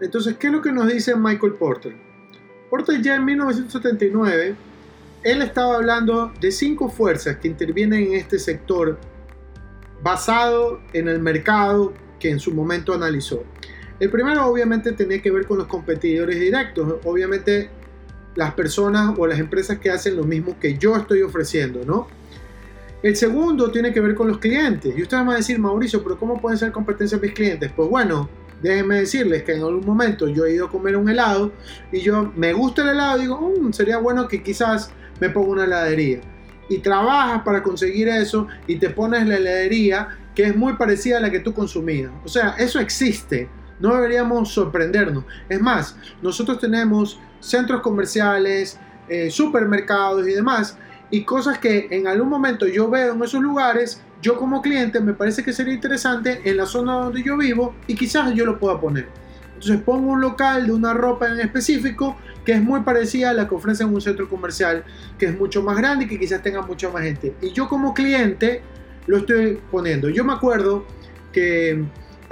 Entonces, 0.00 0.36
¿qué 0.38 0.46
es 0.46 0.52
lo 0.52 0.62
que 0.62 0.70
nos 0.70 0.86
dice 0.86 1.16
Michael 1.16 1.54
Porter? 1.54 1.96
Porter 2.70 3.02
ya 3.02 3.16
en 3.16 3.24
1979, 3.24 4.54
él 5.24 5.42
estaba 5.42 5.74
hablando 5.74 6.32
de 6.40 6.52
cinco 6.52 6.88
fuerzas 6.88 7.38
que 7.38 7.48
intervienen 7.48 8.04
en 8.04 8.14
este 8.14 8.38
sector 8.38 9.00
basado 10.00 10.80
en 10.92 11.08
el 11.08 11.18
mercado 11.18 11.92
que 12.20 12.30
en 12.30 12.38
su 12.38 12.54
momento 12.54 12.94
analizó. 12.94 13.42
El 14.04 14.10
primero 14.10 14.44
obviamente 14.44 14.92
tenía 14.92 15.22
que 15.22 15.30
ver 15.30 15.46
con 15.46 15.56
los 15.56 15.66
competidores 15.66 16.38
directos, 16.38 16.96
obviamente 17.04 17.70
las 18.34 18.52
personas 18.52 19.14
o 19.16 19.26
las 19.26 19.38
empresas 19.38 19.78
que 19.78 19.88
hacen 19.88 20.14
lo 20.14 20.24
mismo 20.24 20.58
que 20.60 20.76
yo 20.76 20.94
estoy 20.94 21.22
ofreciendo, 21.22 21.86
¿no? 21.86 22.06
El 23.02 23.16
segundo 23.16 23.70
tiene 23.70 23.94
que 23.94 24.00
ver 24.00 24.14
con 24.14 24.28
los 24.28 24.36
clientes. 24.36 24.94
Y 24.94 25.00
ustedes 25.00 25.24
van 25.24 25.32
a 25.32 25.36
decir, 25.36 25.58
Mauricio, 25.58 26.02
pero 26.02 26.18
¿cómo 26.18 26.38
pueden 26.38 26.58
ser 26.58 26.70
competencia 26.70 27.16
mis 27.16 27.32
clientes? 27.32 27.72
Pues 27.74 27.88
bueno, 27.88 28.28
déjenme 28.60 28.96
decirles 28.96 29.42
que 29.42 29.52
en 29.52 29.62
algún 29.62 29.86
momento 29.86 30.28
yo 30.28 30.44
he 30.44 30.52
ido 30.52 30.66
a 30.66 30.70
comer 30.70 30.98
un 30.98 31.08
helado 31.08 31.50
y 31.90 32.00
yo 32.00 32.30
me 32.36 32.52
gusta 32.52 32.82
el 32.82 32.90
helado 32.90 33.18
digo, 33.18 33.54
mm, 33.58 33.72
sería 33.72 33.96
bueno 33.96 34.28
que 34.28 34.42
quizás 34.42 34.90
me 35.18 35.30
ponga 35.30 35.48
una 35.48 35.64
heladería. 35.64 36.20
Y 36.68 36.80
trabajas 36.80 37.40
para 37.42 37.62
conseguir 37.62 38.08
eso 38.08 38.48
y 38.66 38.76
te 38.76 38.90
pones 38.90 39.26
la 39.26 39.36
heladería 39.36 40.08
que 40.34 40.42
es 40.42 40.54
muy 40.54 40.74
parecida 40.74 41.16
a 41.16 41.20
la 41.20 41.30
que 41.30 41.40
tú 41.40 41.54
consumías. 41.54 42.12
O 42.22 42.28
sea, 42.28 42.56
eso 42.58 42.78
existe. 42.78 43.48
No 43.80 43.94
deberíamos 43.94 44.52
sorprendernos. 44.52 45.24
Es 45.48 45.60
más, 45.60 45.96
nosotros 46.22 46.58
tenemos 46.58 47.18
centros 47.40 47.80
comerciales, 47.80 48.78
eh, 49.08 49.30
supermercados 49.30 50.26
y 50.26 50.32
demás, 50.32 50.78
y 51.10 51.24
cosas 51.24 51.58
que 51.58 51.88
en 51.90 52.06
algún 52.06 52.28
momento 52.28 52.66
yo 52.66 52.88
veo 52.88 53.14
en 53.14 53.22
esos 53.22 53.42
lugares, 53.42 54.02
yo 54.22 54.36
como 54.36 54.62
cliente 54.62 55.00
me 55.00 55.12
parece 55.12 55.44
que 55.44 55.52
sería 55.52 55.74
interesante 55.74 56.40
en 56.44 56.56
la 56.56 56.66
zona 56.66 56.94
donde 56.94 57.22
yo 57.22 57.36
vivo 57.36 57.74
y 57.86 57.94
quizás 57.94 58.32
yo 58.34 58.46
lo 58.46 58.58
pueda 58.58 58.80
poner. 58.80 59.08
Entonces 59.54 59.80
pongo 59.82 60.12
un 60.12 60.20
local 60.20 60.66
de 60.66 60.72
una 60.72 60.94
ropa 60.94 61.28
en 61.28 61.40
específico 61.40 62.16
que 62.44 62.52
es 62.52 62.62
muy 62.62 62.80
parecida 62.80 63.30
a 63.30 63.34
la 63.34 63.48
que 63.48 63.54
ofrecen 63.54 63.92
un 63.92 64.00
centro 64.00 64.28
comercial, 64.28 64.84
que 65.18 65.26
es 65.26 65.38
mucho 65.38 65.62
más 65.62 65.76
grande 65.76 66.04
y 66.04 66.08
que 66.08 66.18
quizás 66.18 66.42
tenga 66.42 66.62
mucha 66.62 66.90
más 66.90 67.02
gente. 67.02 67.34
Y 67.40 67.52
yo 67.52 67.68
como 67.68 67.94
cliente 67.94 68.62
lo 69.06 69.18
estoy 69.18 69.60
poniendo. 69.70 70.08
Yo 70.08 70.24
me 70.24 70.32
acuerdo 70.32 70.84
que 71.32 71.84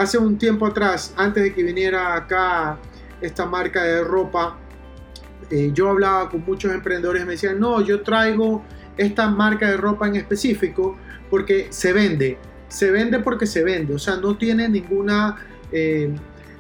hace 0.03 0.19
un 0.19 0.37
tiempo 0.37 0.67
atrás, 0.67 1.15
antes 1.17 1.43
de 1.43 1.55
que 1.55 1.63
viniera 1.63 2.15
acá 2.15 2.79
esta 3.21 3.47
marca 3.47 3.83
de 3.83 4.03
ropa, 4.03 4.59
eh, 5.51 5.71
yo 5.73 5.89
hablaba 5.89 6.29
con 6.29 6.45
muchos 6.45 6.73
emprendedores 6.73 7.23
y 7.23 7.27
me 7.27 7.33
decían, 7.33 7.59
no, 7.61 7.81
yo 7.81 8.03
traigo 8.03 8.63
esta 8.97 9.29
marca 9.29 9.71
de 9.71 9.77
ropa 9.77 10.07
en 10.09 10.17
específico 10.17 10.97
porque 11.31 11.69
se 11.71 11.93
vende, 11.93 12.39
se 12.69 12.91
vende 12.91 13.21
porque 13.21 13.47
se 13.47 13.63
vende, 13.63 13.95
o 13.95 13.99
sea, 13.99 14.17
no 14.17 14.37
tiene 14.37 14.69
ninguna 14.69 15.37
eh, 15.71 16.15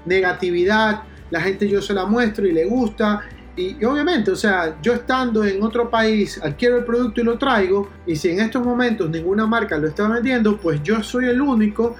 negatividad, 0.07 1.03
la 1.31 1.41
gente 1.41 1.69
yo 1.69 1.83
se 1.83 1.95
la 1.95 2.05
muestro 2.05 2.47
y 2.47 2.53
le 2.53 2.67
gusta. 2.67 3.23
Y, 3.55 3.85
obviamente, 3.85 4.31
o 4.31 4.37
sea, 4.37 4.79
yo 4.81 4.95
estando 4.95 5.45
en 5.45 5.63
otro 5.63 5.91
país, 5.91 6.41
adquiero 6.43 6.79
el 6.79 6.85
producto 6.85 7.21
y 7.21 7.25
lo 7.25 7.37
traigo, 7.37 7.91
y 8.07 8.17
si 8.17 8.31
en 8.31 8.41
estos 8.41 8.65
momentos 8.65 9.11
ninguna 9.11 9.47
marca 9.47 9.77
lo 9.77 9.89
está 9.89 10.09
vendiendo, 10.09 10.57
pues 10.57 10.83
yo 10.83 11.03
soy 11.03 11.27
el 11.27 11.41
único, 11.41 11.97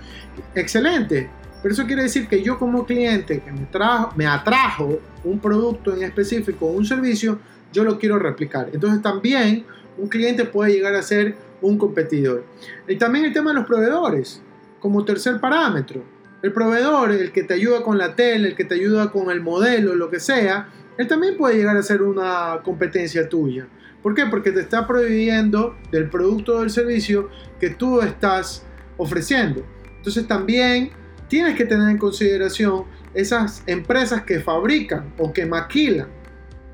excelente. 0.55 1.29
Pero 1.63 1.75
eso 1.75 1.87
quiere 1.87 2.05
decir 2.05 2.27
que 2.27 2.43
yo 2.43 2.59
como 2.59 2.87
cliente 2.87 3.41
que 3.41 3.53
me, 3.53 3.67
trajo, 3.67 4.13
me 4.17 4.27
atrajo 4.27 4.99
un 5.25 5.39
producto 5.39 5.95
en 5.95 6.03
específico 6.03 6.67
un 6.67 6.85
servicio, 6.85 7.39
yo 7.73 7.85
lo 7.85 7.99
quiero 7.99 8.19
replicar. 8.19 8.71
Entonces 8.73 9.03
también 9.03 9.65
un 9.99 10.09
cliente 10.09 10.45
puede 10.45 10.73
llegar 10.73 10.95
a 10.95 11.03
ser 11.03 11.37
un 11.61 11.79
competidor. 11.79 12.45
Y 12.89 12.97
también 12.97 13.27
el 13.27 13.33
tema 13.33 13.51
de 13.51 13.57
los 13.57 13.67
proveedores, 13.67 14.43
como 14.81 15.05
tercer 15.05 15.39
parámetro. 15.39 16.03
El 16.43 16.53
proveedor, 16.53 17.13
el 17.13 17.31
que 17.31 17.45
te 17.45 17.55
ayuda 17.55 17.83
con 17.83 17.99
la 17.99 18.17
tele, 18.17 18.49
el 18.49 18.57
que 18.57 18.65
te 18.65 18.75
ayuda 18.75 19.13
con 19.13 19.31
el 19.31 19.41
modelo, 19.41 19.95
lo 19.95 20.11
que 20.11 20.19
sea, 20.19 20.69
él 20.99 21.09
también 21.09 21.37
puede 21.37 21.57
llegar 21.57 21.77
a 21.77 21.83
ser 21.83 22.03
una 22.03 22.61
competencia 22.63 23.29
tuya. 23.29 23.67
¿Por 24.03 24.15
qué? 24.15 24.27
Porque 24.27 24.51
te 24.51 24.61
está 24.61 24.87
prohibiendo 24.87 25.77
del 25.91 26.11
producto 26.11 26.57
o 26.57 26.61
del 26.61 26.71
servicio 26.71 27.29
que 27.61 27.71
tú 27.71 28.01
estás 28.01 28.67
ofreciendo. 28.97 29.65
Entonces 29.97 30.27
también 30.27 30.91
tienes 31.29 31.57
que 31.57 31.65
tener 31.65 31.89
en 31.89 31.99
consideración 31.99 32.85
esas 33.15 33.63
empresas 33.67 34.23
que 34.23 34.41
fabrican 34.41 35.13
o 35.19 35.33
que 35.33 35.47
maquilan, 35.47 36.09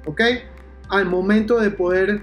¿ok? 0.07 0.21
Al 0.89 1.05
momento 1.05 1.61
de 1.61 1.71
poder 1.71 2.23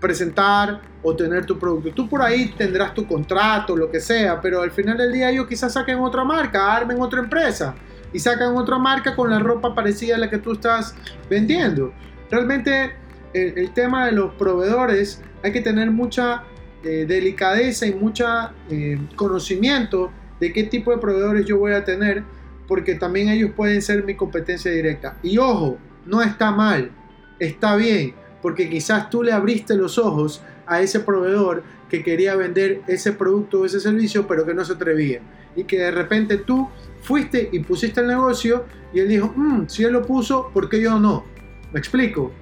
presentar 0.00 0.82
o 1.02 1.14
tener 1.14 1.46
tu 1.46 1.58
producto. 1.58 1.92
Tú 1.94 2.08
por 2.08 2.20
ahí 2.20 2.52
tendrás 2.58 2.92
tu 2.92 3.06
contrato, 3.06 3.76
lo 3.76 3.90
que 3.90 4.00
sea, 4.00 4.40
pero 4.40 4.60
al 4.60 4.72
final 4.72 4.98
del 4.98 5.12
día 5.12 5.30
ellos 5.30 5.46
quizás 5.46 5.72
saquen 5.72 6.00
otra 6.00 6.24
marca, 6.24 6.74
armen 6.74 7.00
otra 7.00 7.20
empresa 7.20 7.74
y 8.14 8.20
sacan 8.20 8.56
otra 8.56 8.78
marca 8.78 9.14
con 9.14 9.28
la 9.28 9.40
ropa 9.40 9.74
parecida 9.74 10.14
a 10.14 10.18
la 10.18 10.30
que 10.30 10.38
tú 10.38 10.52
estás 10.52 10.94
vendiendo. 11.28 11.92
Realmente 12.30 12.92
el, 13.34 13.70
tema 13.72 14.06
de 14.06 14.12
los 14.12 14.32
proveedores 14.34 15.20
hay 15.42 15.52
que 15.52 15.60
tener 15.60 15.90
mucha 15.90 16.44
eh, 16.84 17.04
delicadeza 17.06 17.86
y 17.86 17.92
mucha 17.92 18.52
eh, 18.70 18.98
conocimiento 19.16 20.12
de 20.40 20.52
qué 20.52 20.62
tipo 20.64 20.92
de 20.92 20.98
proveedores 20.98 21.44
yo 21.44 21.58
voy 21.58 21.72
a 21.72 21.84
tener, 21.84 22.22
porque 22.68 22.94
también 22.94 23.28
ellos 23.28 23.50
pueden 23.56 23.82
ser 23.82 24.04
mi 24.04 24.14
competencia 24.14 24.70
directa. 24.70 25.18
Y 25.22 25.38
ojo, 25.38 25.76
no 26.06 26.22
está 26.22 26.52
mal, 26.52 26.92
está 27.40 27.74
bien, 27.74 28.14
porque 28.40 28.70
quizás 28.70 29.10
tú 29.10 29.24
le 29.24 29.32
abriste 29.32 29.74
los 29.74 29.98
ojos 29.98 30.40
a 30.66 30.80
ese 30.80 31.00
proveedor 31.00 31.64
que 31.90 32.04
quería 32.04 32.36
vender 32.36 32.82
ese 32.86 33.12
producto 33.12 33.60
o 33.60 33.66
ese 33.66 33.80
servicio, 33.80 34.26
pero 34.26 34.46
que 34.46 34.54
no 34.54 34.64
se 34.64 34.74
atrevía. 34.74 35.20
Y 35.56 35.64
que 35.64 35.78
de 35.78 35.90
repente 35.90 36.38
tú 36.38 36.68
fuiste 37.02 37.48
y 37.52 37.60
pusiste 37.60 38.00
el 38.00 38.08
negocio 38.08 38.64
y 38.92 39.00
él 39.00 39.08
dijo, 39.08 39.32
mm, 39.34 39.68
si 39.68 39.84
él 39.84 39.92
lo 39.92 40.02
puso, 40.02 40.50
¿por 40.52 40.68
qué 40.68 40.80
yo 40.80 40.98
no? 40.98 41.24
¿Me 41.72 41.78
explico? 41.78 42.32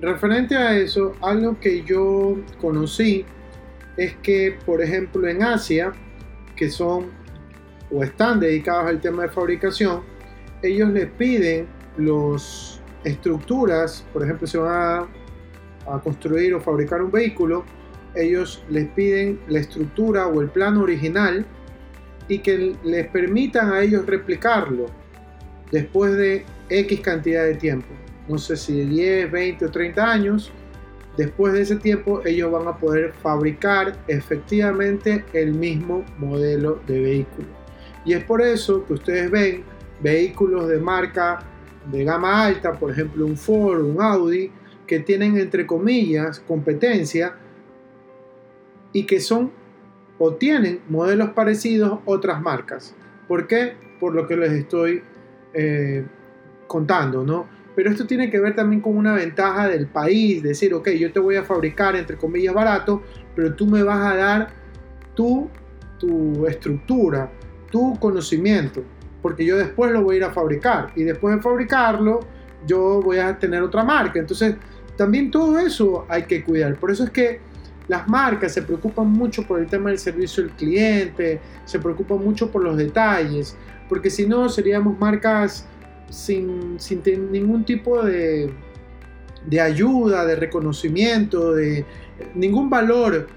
Referente 0.00 0.56
a 0.56 0.76
eso, 0.76 1.14
algo 1.22 1.58
que 1.58 1.82
yo 1.82 2.36
conocí 2.60 3.24
es 3.96 4.14
que, 4.16 4.56
por 4.64 4.80
ejemplo, 4.82 5.26
en 5.26 5.42
Asia, 5.42 5.92
que 6.54 6.70
son 6.70 7.06
o 7.90 8.02
están 8.02 8.38
dedicados 8.38 8.86
al 8.86 9.00
tema 9.00 9.22
de 9.24 9.28
fabricación, 9.30 10.02
ellos 10.62 10.90
les 10.90 11.06
piden 11.06 11.66
las 11.96 12.80
estructuras, 13.04 14.04
por 14.12 14.22
ejemplo, 14.22 14.46
si 14.46 14.58
van 14.58 15.08
a, 15.86 15.94
a 15.94 16.00
construir 16.00 16.54
o 16.54 16.60
fabricar 16.60 17.02
un 17.02 17.10
vehículo, 17.10 17.64
ellos 18.18 18.62
les 18.68 18.86
piden 18.88 19.38
la 19.48 19.60
estructura 19.60 20.26
o 20.26 20.40
el 20.40 20.48
plano 20.48 20.82
original 20.82 21.46
y 22.28 22.40
que 22.40 22.76
les 22.84 23.06
permitan 23.08 23.72
a 23.72 23.80
ellos 23.80 24.04
replicarlo 24.06 24.86
después 25.70 26.14
de 26.16 26.44
X 26.68 27.00
cantidad 27.00 27.44
de 27.44 27.54
tiempo. 27.54 27.88
No 28.28 28.38
sé 28.38 28.56
si 28.56 28.84
10, 28.84 29.30
20 29.30 29.64
o 29.64 29.70
30 29.70 30.10
años, 30.10 30.52
después 31.16 31.54
de 31.54 31.62
ese 31.62 31.76
tiempo 31.76 32.20
ellos 32.24 32.50
van 32.52 32.68
a 32.68 32.76
poder 32.76 33.12
fabricar 33.22 33.96
efectivamente 34.06 35.24
el 35.32 35.54
mismo 35.54 36.04
modelo 36.18 36.80
de 36.86 37.00
vehículo. 37.00 37.48
Y 38.04 38.12
es 38.12 38.24
por 38.24 38.42
eso 38.42 38.84
que 38.86 38.94
ustedes 38.94 39.30
ven 39.30 39.64
vehículos 40.00 40.68
de 40.68 40.78
marca 40.78 41.40
de 41.90 42.04
gama 42.04 42.44
alta, 42.44 42.72
por 42.72 42.90
ejemplo 42.90 43.24
un 43.24 43.36
Ford, 43.36 43.82
un 43.82 44.00
Audi, 44.00 44.50
que 44.86 45.00
tienen 45.00 45.36
entre 45.36 45.66
comillas 45.66 46.40
competencia 46.40 47.36
y 48.92 49.04
que 49.04 49.20
son 49.20 49.50
o 50.18 50.34
tienen 50.34 50.80
modelos 50.88 51.30
parecidos 51.30 52.00
otras 52.04 52.42
marcas. 52.42 52.94
¿Por 53.26 53.46
qué? 53.46 53.74
Por 54.00 54.14
lo 54.14 54.26
que 54.26 54.36
les 54.36 54.52
estoy 54.52 55.02
eh, 55.54 56.04
contando, 56.66 57.24
¿no? 57.24 57.46
Pero 57.76 57.90
esto 57.90 58.06
tiene 58.06 58.28
que 58.28 58.40
ver 58.40 58.56
también 58.56 58.80
con 58.80 58.96
una 58.96 59.14
ventaja 59.14 59.68
del 59.68 59.86
país, 59.86 60.42
decir, 60.42 60.74
ok, 60.74 60.88
yo 60.90 61.12
te 61.12 61.20
voy 61.20 61.36
a 61.36 61.44
fabricar, 61.44 61.94
entre 61.94 62.16
comillas, 62.16 62.52
barato, 62.52 63.02
pero 63.36 63.54
tú 63.54 63.66
me 63.66 63.84
vas 63.84 64.04
a 64.04 64.16
dar 64.16 64.48
tu, 65.14 65.48
tu 65.98 66.44
estructura, 66.46 67.30
tu 67.70 67.96
conocimiento, 68.00 68.82
porque 69.22 69.44
yo 69.44 69.56
después 69.56 69.92
lo 69.92 70.02
voy 70.02 70.16
a 70.16 70.18
ir 70.18 70.24
a 70.24 70.30
fabricar 70.30 70.90
y 70.96 71.04
después 71.04 71.36
de 71.36 71.40
fabricarlo, 71.40 72.20
yo 72.66 73.00
voy 73.00 73.18
a 73.18 73.38
tener 73.38 73.62
otra 73.62 73.84
marca. 73.84 74.18
Entonces, 74.18 74.56
también 74.96 75.30
todo 75.30 75.58
eso 75.60 76.04
hay 76.08 76.24
que 76.24 76.42
cuidar. 76.42 76.74
Por 76.74 76.90
eso 76.90 77.04
es 77.04 77.10
que 77.10 77.40
las 77.88 78.06
marcas 78.06 78.52
se 78.52 78.62
preocupan 78.62 79.10
mucho 79.10 79.42
por 79.46 79.58
el 79.58 79.66
tema 79.66 79.90
del 79.90 79.98
servicio 79.98 80.44
al 80.44 80.50
cliente, 80.50 81.40
se 81.64 81.78
preocupan 81.78 82.22
mucho 82.22 82.50
por 82.50 82.62
los 82.62 82.76
detalles, 82.76 83.56
porque 83.88 84.10
si 84.10 84.26
no 84.26 84.48
seríamos 84.48 84.98
marcas 84.98 85.66
sin, 86.10 86.78
sin 86.78 87.02
ningún 87.32 87.64
tipo 87.64 88.02
de, 88.02 88.52
de 89.46 89.60
ayuda, 89.60 90.26
de 90.26 90.36
reconocimiento, 90.36 91.54
de 91.54 91.84
ningún 92.34 92.68
valor 92.68 93.28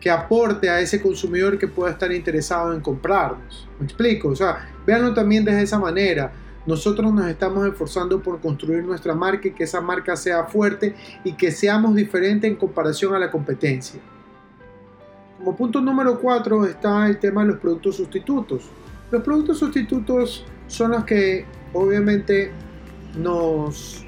que 0.00 0.10
aporte 0.10 0.70
a 0.70 0.80
ese 0.80 1.00
consumidor 1.00 1.58
que 1.58 1.68
pueda 1.68 1.92
estar 1.92 2.10
interesado 2.10 2.72
en 2.72 2.80
comprarnos. 2.80 3.68
¿Me 3.78 3.84
explico? 3.84 4.28
O 4.28 4.36
sea, 4.36 4.70
véanlo 4.86 5.12
también 5.12 5.44
desde 5.44 5.62
esa 5.62 5.78
manera. 5.78 6.32
Nosotros 6.66 7.12
nos 7.12 7.26
estamos 7.26 7.66
esforzando 7.66 8.22
por 8.22 8.40
construir 8.40 8.84
nuestra 8.84 9.14
marca 9.14 9.48
y 9.48 9.52
que 9.52 9.64
esa 9.64 9.80
marca 9.80 10.14
sea 10.16 10.44
fuerte 10.44 10.94
y 11.24 11.32
que 11.32 11.50
seamos 11.50 11.94
diferentes 11.94 12.50
en 12.50 12.56
comparación 12.56 13.14
a 13.14 13.18
la 13.18 13.30
competencia. 13.30 14.00
Como 15.38 15.56
punto 15.56 15.80
número 15.80 16.20
4 16.20 16.66
está 16.66 17.06
el 17.06 17.18
tema 17.18 17.42
de 17.42 17.52
los 17.52 17.58
productos 17.58 17.96
sustitutos. 17.96 18.64
Los 19.10 19.22
productos 19.22 19.58
sustitutos 19.58 20.44
son 20.66 20.90
los 20.90 21.04
que 21.04 21.46
obviamente 21.72 22.50
nos, 23.16 24.04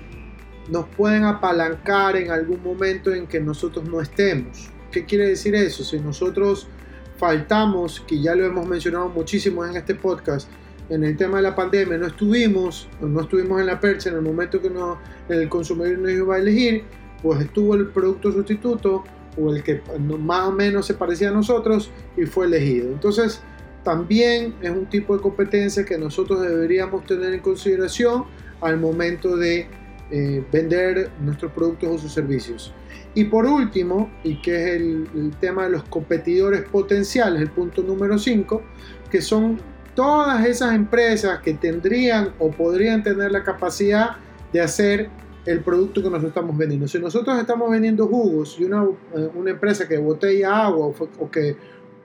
nos 0.68 0.86
pueden 0.88 1.24
apalancar 1.24 2.16
en 2.16 2.30
algún 2.30 2.62
momento 2.62 3.12
en 3.14 3.26
que 3.26 3.40
nosotros 3.40 3.88
no 3.88 4.00
estemos. 4.00 4.70
¿Qué 4.90 5.06
quiere 5.06 5.28
decir 5.28 5.54
eso? 5.54 5.82
Si 5.82 5.98
nosotros 5.98 6.68
faltamos, 7.16 8.00
que 8.00 8.20
ya 8.20 8.34
lo 8.34 8.44
hemos 8.44 8.66
mencionado 8.66 9.08
muchísimo 9.08 9.64
en 9.64 9.76
este 9.76 9.94
podcast, 9.94 10.50
en 10.88 11.04
el 11.04 11.16
tema 11.16 11.38
de 11.38 11.44
la 11.44 11.54
pandemia, 11.54 11.98
no 11.98 12.06
estuvimos, 12.06 12.88
no 13.00 13.20
estuvimos 13.20 13.60
en 13.60 13.66
la 13.66 13.80
percha 13.80 14.10
en 14.10 14.16
el 14.16 14.22
momento 14.22 14.60
que 14.60 14.70
no, 14.70 14.98
el 15.28 15.48
consumidor 15.48 15.98
nos 15.98 16.10
iba 16.10 16.34
a 16.34 16.38
elegir, 16.38 16.84
pues 17.22 17.40
estuvo 17.40 17.74
el 17.74 17.88
producto 17.88 18.32
sustituto 18.32 19.04
o 19.36 19.54
el 19.54 19.62
que 19.62 19.80
más 20.20 20.48
o 20.48 20.52
menos 20.52 20.86
se 20.86 20.94
parecía 20.94 21.30
a 21.30 21.32
nosotros 21.32 21.90
y 22.16 22.26
fue 22.26 22.46
elegido. 22.46 22.88
Entonces, 22.88 23.40
también 23.84 24.54
es 24.60 24.70
un 24.70 24.86
tipo 24.86 25.16
de 25.16 25.22
competencia 25.22 25.84
que 25.84 25.98
nosotros 25.98 26.40
deberíamos 26.42 27.04
tener 27.04 27.32
en 27.32 27.40
consideración 27.40 28.24
al 28.60 28.78
momento 28.78 29.36
de 29.36 29.66
eh, 30.10 30.44
vender 30.52 31.10
nuestros 31.20 31.52
productos 31.52 31.88
o 31.88 31.98
sus 31.98 32.12
servicios. 32.12 32.72
Y 33.14 33.24
por 33.24 33.46
último, 33.46 34.10
y 34.24 34.40
que 34.40 34.54
es 34.54 34.80
el, 34.80 35.32
tema 35.40 35.64
de 35.64 35.70
los 35.70 35.84
competidores 35.84 36.62
potenciales, 36.62 37.42
el 37.42 37.50
punto 37.50 37.82
número 37.82 38.18
5, 38.18 38.62
que 39.10 39.20
son 39.20 39.58
todas 39.94 40.44
esas 40.46 40.74
empresas 40.74 41.40
que 41.40 41.54
tendrían 41.54 42.32
o 42.38 42.50
podrían 42.50 43.02
tener 43.02 43.30
la 43.32 43.42
capacidad 43.42 44.16
de 44.52 44.60
hacer 44.60 45.10
el 45.44 45.60
producto 45.60 46.02
que 46.02 46.08
nosotros 46.08 46.30
estamos 46.30 46.56
vendiendo. 46.56 46.86
Si 46.86 46.98
nosotros 46.98 47.38
estamos 47.38 47.70
vendiendo 47.70 48.06
jugos 48.06 48.56
y 48.58 48.64
una, 48.64 48.84
eh, 48.84 49.30
una 49.34 49.50
empresa 49.50 49.88
que 49.88 49.98
botella 49.98 50.64
agua 50.66 50.92
o, 51.18 51.30
que 51.30 51.56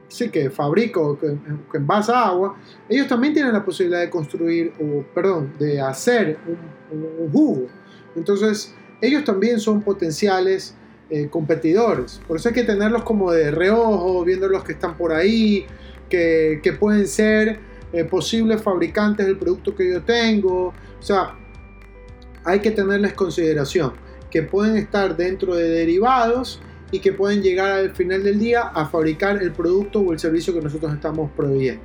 sí 0.07 0.29
que 0.29 0.49
fabrica 0.49 0.99
o 0.99 1.19
que, 1.19 1.37
que, 1.71 1.77
envasa 1.77 2.27
agua, 2.27 2.57
ellos 2.89 3.07
también 3.07 3.33
tienen 3.33 3.53
la 3.53 3.63
posibilidad 3.63 4.01
de 4.01 4.09
construir, 4.09 4.73
o 4.79 5.03
perdón, 5.13 5.53
de 5.59 5.79
hacer 5.79 6.37
un, 6.47 7.31
jugo. 7.31 7.67
Entonces, 8.15 8.73
ellos 9.01 9.23
también 9.23 9.59
son 9.59 9.81
potenciales 9.81 10.73
eh, 11.09 11.27
competidores. 11.29 12.19
Por 12.27 12.37
eso 12.37 12.49
hay 12.49 12.55
que 12.55 12.63
tenerlos 12.63 13.03
como 13.03 13.31
de 13.31 13.51
reojo, 13.51 14.23
viendo 14.23 14.47
los 14.47 14.63
que 14.63 14.71
están 14.71 14.97
por 14.97 15.13
ahí, 15.13 15.67
que, 16.09 16.77
pueden 16.79 17.07
ser 17.07 17.59
eh, 17.99 18.05
posibles 18.05 18.61
fabricantes 18.61 19.25
del 19.25 19.37
producto 19.37 19.75
que 19.75 19.91
yo 19.91 20.03
tengo. 20.03 20.67
O 20.67 21.01
sea, 21.01 21.35
hay 22.43 22.59
que 22.59 22.71
tenerles 22.71 23.13
consideración, 23.13 23.93
que 24.29 24.43
pueden 24.43 24.77
estar 24.77 25.15
dentro 25.15 25.55
de 25.55 25.67
derivados 25.67 26.61
y 26.91 26.99
que 26.99 27.11
pueden 27.11 27.41
llegar 27.41 27.71
al 27.71 27.95
final 27.95 28.23
del 28.23 28.39
día 28.39 28.61
a 28.61 28.85
fabricar 28.85 29.41
el 29.41 29.51
producto 29.51 29.99
o 29.99 30.13
el 30.13 30.19
servicio 30.19 30.53
que 30.53 30.61
nosotros 30.61 30.93
estamos 30.93 31.29
proveyendo. 31.35 31.83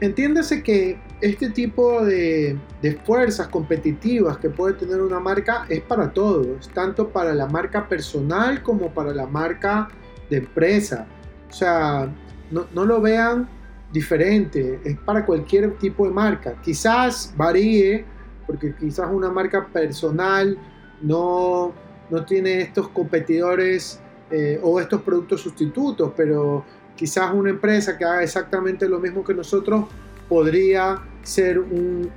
Entiéndase 0.00 0.64
que 0.64 0.98
este 1.20 1.50
tipo 1.50 2.04
de, 2.04 2.58
fuerzas 3.04 3.46
competitivas 3.46 4.36
que 4.38 4.50
puede 4.50 4.74
tener 4.74 5.00
una 5.00 5.20
marca 5.20 5.64
es 5.68 5.80
para 5.80 6.12
todos, 6.12 6.68
tanto 6.70 7.10
para 7.10 7.32
la 7.32 7.46
marca 7.46 7.88
personal 7.88 8.64
como 8.64 8.92
para 8.92 9.14
la 9.14 9.26
marca 9.26 9.88
de 10.28 10.38
empresa. 10.38 11.06
O 11.48 11.52
sea, 11.52 12.12
no, 12.50 12.84
lo 12.84 13.00
vean 13.00 13.48
diferente, 13.92 14.80
es 14.84 14.98
para 14.98 15.24
cualquier 15.24 15.76
tipo 15.78 16.06
de 16.06 16.12
marca. 16.12 16.54
Quizás 16.62 17.34
varíe, 17.36 18.04
porque 18.46 18.74
quizás 18.74 19.08
una 19.12 19.30
marca 19.30 19.66
personal 19.66 20.56
no, 21.02 21.72
no 22.10 22.24
tiene 22.24 22.62
estos 22.62 22.88
competidores 22.88 24.00
eh, 24.30 24.58
o 24.62 24.80
estos 24.80 25.02
productos 25.02 25.42
sustitutos, 25.42 26.12
pero 26.16 26.64
quizás 26.96 27.32
una 27.34 27.50
empresa 27.50 27.96
que 27.98 28.04
haga 28.04 28.22
exactamente 28.22 28.88
lo 28.88 28.98
mismo 28.98 29.22
que 29.22 29.34
nosotros 29.34 29.86
podría 30.28 31.02
ser 31.22 31.58
un, 31.58 32.10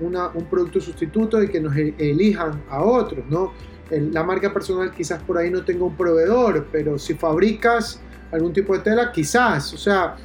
producto 0.50 0.80
sustituto 0.80 1.42
y 1.44 1.50
que 1.50 1.60
nos 1.60 1.76
e, 1.76 1.94
elijan 1.98 2.64
a 2.70 2.82
otros, 2.82 3.26
¿no? 3.30 3.52
La 3.90 4.24
marca 4.24 4.52
personal 4.52 4.92
quizás 4.92 5.22
por 5.22 5.38
ahí 5.38 5.52
no 5.52 5.64
tenga 5.64 5.84
un 5.84 5.96
proveedor, 5.96 6.68
pero 6.72 6.98
si 6.98 7.14
fabricas 7.14 8.02
algún 8.32 8.52
tipo 8.52 8.74
de 8.74 8.80
tela, 8.80 9.12
quizás, 9.12 9.74
o 9.74 9.78
sea, 9.78 10.16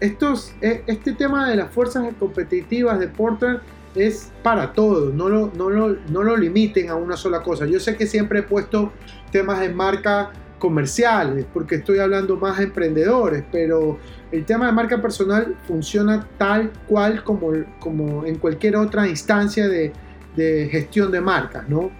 estos, 0.00 0.52
e, 0.60 0.82
este 0.86 1.12
tema 1.12 1.48
de 1.48 1.56
las 1.56 1.70
fuerzas 1.70 2.04
competitivas 2.18 2.98
de 2.98 3.08
Porter 3.08 3.60
es 3.94 4.30
para 4.42 4.72
todo, 4.72 5.10
no 5.10 5.28
lo, 5.28 5.52
no, 5.56 5.68
lo, 5.68 5.96
no 6.10 6.22
lo 6.22 6.36
limiten 6.36 6.90
a 6.90 6.94
una 6.94 7.16
sola 7.16 7.42
cosa. 7.42 7.66
Yo 7.66 7.80
sé 7.80 7.96
que 7.96 8.06
siempre 8.06 8.40
he 8.40 8.42
puesto 8.42 8.92
temas 9.30 9.60
de 9.60 9.68
marca 9.70 10.30
comerciales, 10.58 11.46
porque 11.52 11.76
estoy 11.76 11.98
hablando 11.98 12.36
más 12.36 12.58
a 12.58 12.62
emprendedores, 12.62 13.42
pero 13.50 13.98
el 14.30 14.44
tema 14.44 14.66
de 14.66 14.72
marca 14.72 15.02
personal 15.02 15.56
funciona 15.66 16.28
tal 16.38 16.70
cual 16.86 17.24
como, 17.24 17.52
como 17.80 18.24
en 18.24 18.38
cualquier 18.38 18.76
otra 18.76 19.08
instancia 19.08 19.66
de, 19.68 19.92
gestión 20.70 21.10
de 21.10 21.20
marcas, 21.20 21.68
¿no? 21.68 21.90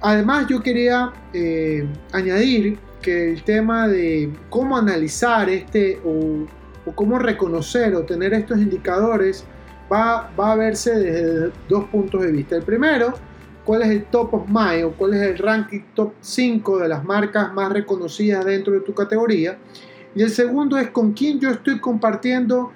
Además, 0.00 0.46
yo 0.48 0.62
quería 0.62 1.12
eh, 1.34 1.86
añadir 2.12 2.78
que 3.02 3.32
el 3.32 3.42
tema 3.42 3.86
de 3.86 4.30
cómo 4.48 4.78
analizar 4.78 5.50
este 5.50 6.00
o, 6.02 6.46
o, 6.84 6.94
cómo 6.94 7.18
reconocer 7.18 7.94
o 7.94 8.02
tener 8.02 8.34
estos 8.34 8.58
indicadores 8.58 9.44
va, 9.92 10.30
va 10.38 10.52
a 10.52 10.56
verse 10.56 10.98
desde 10.98 11.52
dos 11.68 11.84
puntos 11.86 12.22
de 12.22 12.32
vista. 12.32 12.56
El 12.56 12.62
primero 12.62 13.14
cuál 13.64 13.82
es 13.82 13.90
el 13.90 14.04
top 14.06 14.34
of 14.34 14.48
mind 14.48 14.84
o 14.84 14.92
cuál 14.92 15.14
es 15.14 15.22
el 15.22 15.38
ranking 15.38 15.80
top 15.94 16.12
5 16.20 16.78
de 16.80 16.88
las 16.88 17.04
marcas 17.04 17.52
más 17.52 17.72
reconocidas 17.72 18.44
dentro 18.44 18.72
de 18.72 18.80
tu 18.80 18.94
categoría. 18.94 19.58
Y 20.14 20.22
el 20.22 20.30
segundo 20.30 20.76
es 20.76 20.90
con 20.90 21.12
quién 21.12 21.38
yo 21.38 21.50
estoy 21.50 21.78
compartiendo 21.78 22.72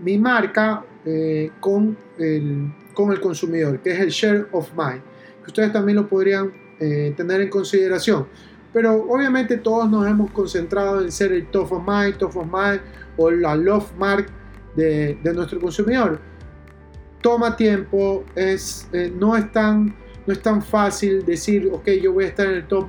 mi 0.00 0.18
marca 0.18 0.84
eh, 1.04 1.50
con, 1.60 1.96
el, 2.18 2.72
con 2.94 3.12
el 3.12 3.20
consumidor, 3.20 3.80
que 3.80 3.92
es 3.92 4.00
el 4.00 4.08
share 4.08 4.48
of 4.52 4.70
mind. 4.76 5.02
Ustedes 5.46 5.72
también 5.72 5.96
lo 5.96 6.08
podrían 6.08 6.52
eh, 6.80 7.14
tener 7.16 7.40
en 7.40 7.48
consideración. 7.48 8.26
Pero 8.72 9.06
obviamente 9.08 9.58
todos 9.58 9.88
nos 9.90 10.06
hemos 10.06 10.30
concentrado 10.30 11.00
en 11.00 11.12
ser 11.12 11.32
el 11.32 11.46
top 11.50 11.72
of 11.72 11.82
mind, 11.86 12.16
top 12.16 12.36
of 12.36 12.46
mind 12.46 12.80
o 13.16 13.30
la 13.30 13.54
love 13.54 13.92
mark 13.98 14.26
de, 14.76 15.18
de 15.22 15.34
nuestro 15.34 15.60
consumidor. 15.60 16.20
Toma 17.20 17.54
tiempo, 17.56 18.24
es, 18.34 18.88
eh, 18.92 19.12
no 19.14 19.36
es 19.36 19.50
tan 19.52 19.94
no 20.26 20.32
es 20.32 20.40
tan 20.40 20.62
fácil 20.62 21.24
decir, 21.24 21.68
ok, 21.72 21.88
yo 22.00 22.12
voy 22.12 22.24
a 22.24 22.28
estar 22.28 22.46
en 22.46 22.54
el 22.54 22.66
top, 22.66 22.86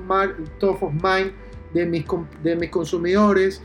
top 0.58 0.82
of 0.82 0.92
mind 0.92 1.32
de 1.72 1.84
mis, 1.86 2.04
de 2.42 2.56
mis 2.56 2.70
consumidores. 2.70 3.60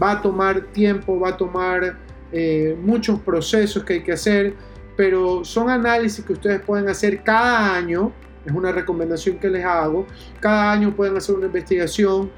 Va 0.00 0.12
a 0.12 0.22
tomar 0.22 0.60
tiempo, 0.72 1.18
va 1.18 1.30
a 1.30 1.36
tomar 1.36 1.98
eh, 2.30 2.76
muchos 2.80 3.18
procesos 3.20 3.82
que 3.84 3.94
hay 3.94 4.02
que 4.02 4.12
hacer, 4.12 4.54
pero 4.96 5.44
son 5.44 5.68
análisis 5.68 6.24
que 6.24 6.34
ustedes 6.34 6.60
pueden 6.60 6.88
hacer 6.88 7.24
cada 7.24 7.74
año. 7.74 8.12
Es 8.44 8.52
una 8.52 8.72
recomendación 8.72 9.38
que 9.38 9.48
les 9.48 9.64
hago. 9.64 10.06
Cada 10.40 10.72
año 10.72 10.94
pueden 10.94 11.16
hacer 11.16 11.34
una 11.34 11.46
investigación 11.46 12.30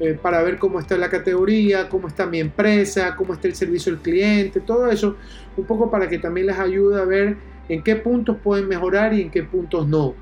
eh, 0.00 0.18
para 0.20 0.42
ver 0.42 0.58
cómo 0.58 0.80
está 0.80 0.96
la 0.96 1.08
categoría, 1.08 1.88
cómo 1.88 2.08
está 2.08 2.26
mi 2.26 2.40
empresa, 2.40 3.14
cómo 3.14 3.34
está 3.34 3.46
el 3.46 3.54
servicio 3.54 3.92
al 3.92 4.00
cliente, 4.00 4.60
todo 4.60 4.90
eso, 4.90 5.16
un 5.56 5.64
poco 5.64 5.90
para 5.90 6.08
que 6.08 6.18
también 6.18 6.46
les 6.46 6.58
ayude 6.58 7.00
a 7.00 7.04
ver 7.04 7.36
en 7.68 7.82
qué 7.82 7.96
puntos 7.96 8.36
pueden 8.42 8.68
mejorar 8.68 9.14
y 9.14 9.22
en 9.22 9.30
qué 9.30 9.42
puntos 9.42 9.86
no. 9.86 10.14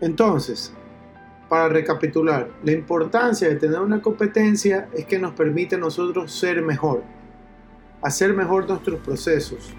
Entonces, 0.00 0.74
para 1.48 1.68
recapitular, 1.68 2.50
la 2.62 2.72
importancia 2.72 3.48
de 3.48 3.56
tener 3.56 3.80
una 3.80 4.02
competencia 4.02 4.88
es 4.92 5.04
que 5.06 5.18
nos 5.18 5.32
permite 5.32 5.76
a 5.76 5.78
nosotros 5.78 6.32
ser 6.32 6.62
mejor, 6.62 7.02
hacer 8.02 8.34
mejor 8.34 8.68
nuestros 8.68 9.00
procesos, 9.00 9.72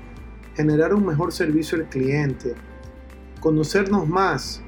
generar 0.56 0.93
un 0.93 1.06
mejor 1.06 1.32
servicio 1.32 1.77
al 1.77 1.88
cliente, 1.88 2.56
conocernos 3.41 4.08
más 4.08 4.62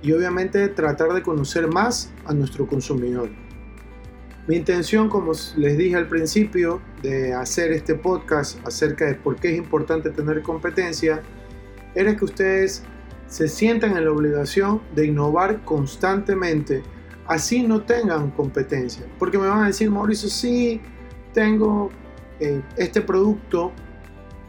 y 0.00 0.12
obviamente 0.12 0.66
tratar 0.68 1.12
de 1.12 1.22
conocer 1.22 1.68
más 1.68 2.10
a 2.24 2.32
nuestro 2.32 2.66
consumidor. 2.66 3.28
Mi 4.48 4.56
intención, 4.56 5.08
como 5.08 5.32
les 5.56 5.78
dije 5.78 5.94
al 5.94 6.08
principio, 6.08 6.80
de 7.02 7.34
hacer 7.34 7.70
este 7.70 7.94
podcast 7.94 8.58
acerca 8.66 9.04
de 9.04 9.14
por 9.14 9.36
qué 9.36 9.52
es 9.52 9.58
importante 9.58 10.10
tener 10.10 10.42
competencia, 10.42 11.22
era 11.94 12.16
que 12.16 12.24
ustedes 12.24 12.82
se 13.28 13.46
sientan 13.46 13.96
en 13.96 14.04
la 14.04 14.10
obligación 14.10 14.82
de 14.94 15.06
innovar 15.06 15.64
constantemente, 15.64 16.82
así 17.26 17.62
no 17.62 17.82
tengan 17.82 18.30
competencia. 18.32 19.06
Porque 19.18 19.38
me 19.38 19.46
van 19.46 19.62
a 19.62 19.66
decir, 19.68 19.90
Mauricio, 19.90 20.28
sí, 20.28 20.80
tengo 21.32 21.90
eh, 22.40 22.60
este 22.76 23.00
producto 23.00 23.72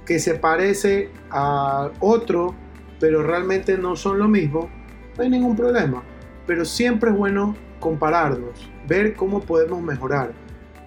que 0.05 0.19
se 0.19 0.33
parece 0.33 1.09
a 1.29 1.91
otro, 1.99 2.55
pero 2.99 3.23
realmente 3.23 3.77
no 3.77 3.95
son 3.95 4.19
lo 4.19 4.27
mismo, 4.27 4.69
no 5.17 5.23
hay 5.23 5.29
ningún 5.29 5.55
problema. 5.55 6.03
pero 6.45 6.65
siempre 6.65 7.09
es 7.09 7.15
bueno 7.15 7.55
compararnos, 7.79 8.69
ver 8.85 9.15
cómo 9.15 9.39
podemos 9.39 9.81
mejorar, 9.81 10.33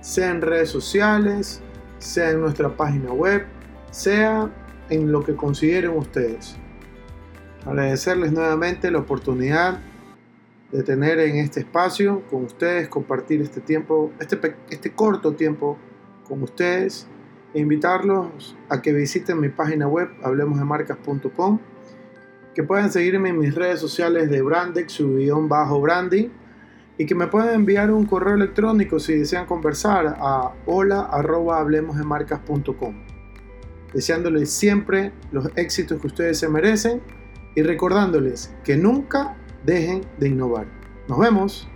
sea 0.01 0.31
en 0.31 0.43
redes 0.43 0.69
sociales, 0.69 1.63
sea 1.99 2.31
en 2.31 2.41
nuestra 2.41 2.69
página 2.77 3.11
web, 3.13 3.47
sea 3.91 4.51
en 4.91 5.11
lo 5.11 5.25
que 5.25 5.35
consideren 5.35 5.97
ustedes. 5.97 6.57
Agradecerles 7.65 8.33
nuevamente 8.33 8.91
la 8.91 8.99
oportunidad 8.99 9.81
de 10.73 10.83
tener 10.83 11.19
en 11.21 11.37
este 11.37 11.61
espacio 11.61 12.23
con 12.31 12.45
ustedes, 12.45 12.89
compartir 12.89 13.41
este 13.41 13.61
tiempo, 13.61 14.13
este, 14.21 14.57
este 14.71 14.93
corto 14.93 15.35
tiempo 15.35 15.79
con 16.29 16.43
ustedes 16.43 17.07
e 17.55 17.61
invitarlos 17.61 18.57
a 18.69 18.83
que 18.83 18.93
visiten 18.93 19.41
mi 19.41 19.49
página 19.49 19.89
web 19.89 20.11
hablemosdemarcas.com, 20.23 21.59
que 22.57 22.63
puedan 22.63 22.91
seguirme 22.91 23.29
en 23.29 23.39
mis 23.39 23.55
redes 23.55 23.79
sociales 23.81 24.31
de 24.31 24.41
Brandex, 24.41 24.91
su 24.91 25.17
guion 25.17 25.47
bajo 25.47 25.79
branding, 25.79 26.31
y 26.97 27.05
que 27.05 27.15
me 27.15 27.27
puedan 27.27 27.55
enviar 27.55 27.91
un 27.91 28.07
correo 28.07 28.35
electrónico 28.35 28.99
si 28.99 29.13
desean 29.13 29.45
conversar 29.45 30.17
a 30.19 30.55
hola 30.65 31.03
arroba 31.13 31.63
Deseándoles 33.93 34.51
siempre 34.51 35.13
los 35.33 35.51
éxitos 35.55 36.01
que 36.01 36.07
ustedes 36.07 36.39
se 36.39 36.49
merecen 36.49 37.03
y 37.55 37.63
recordándoles 37.63 38.55
que 38.65 38.79
nunca 38.79 39.37
dejen 39.67 40.07
de 40.19 40.29
innovar. 40.29 40.67
Nos 41.09 41.19
vemos. 41.19 41.69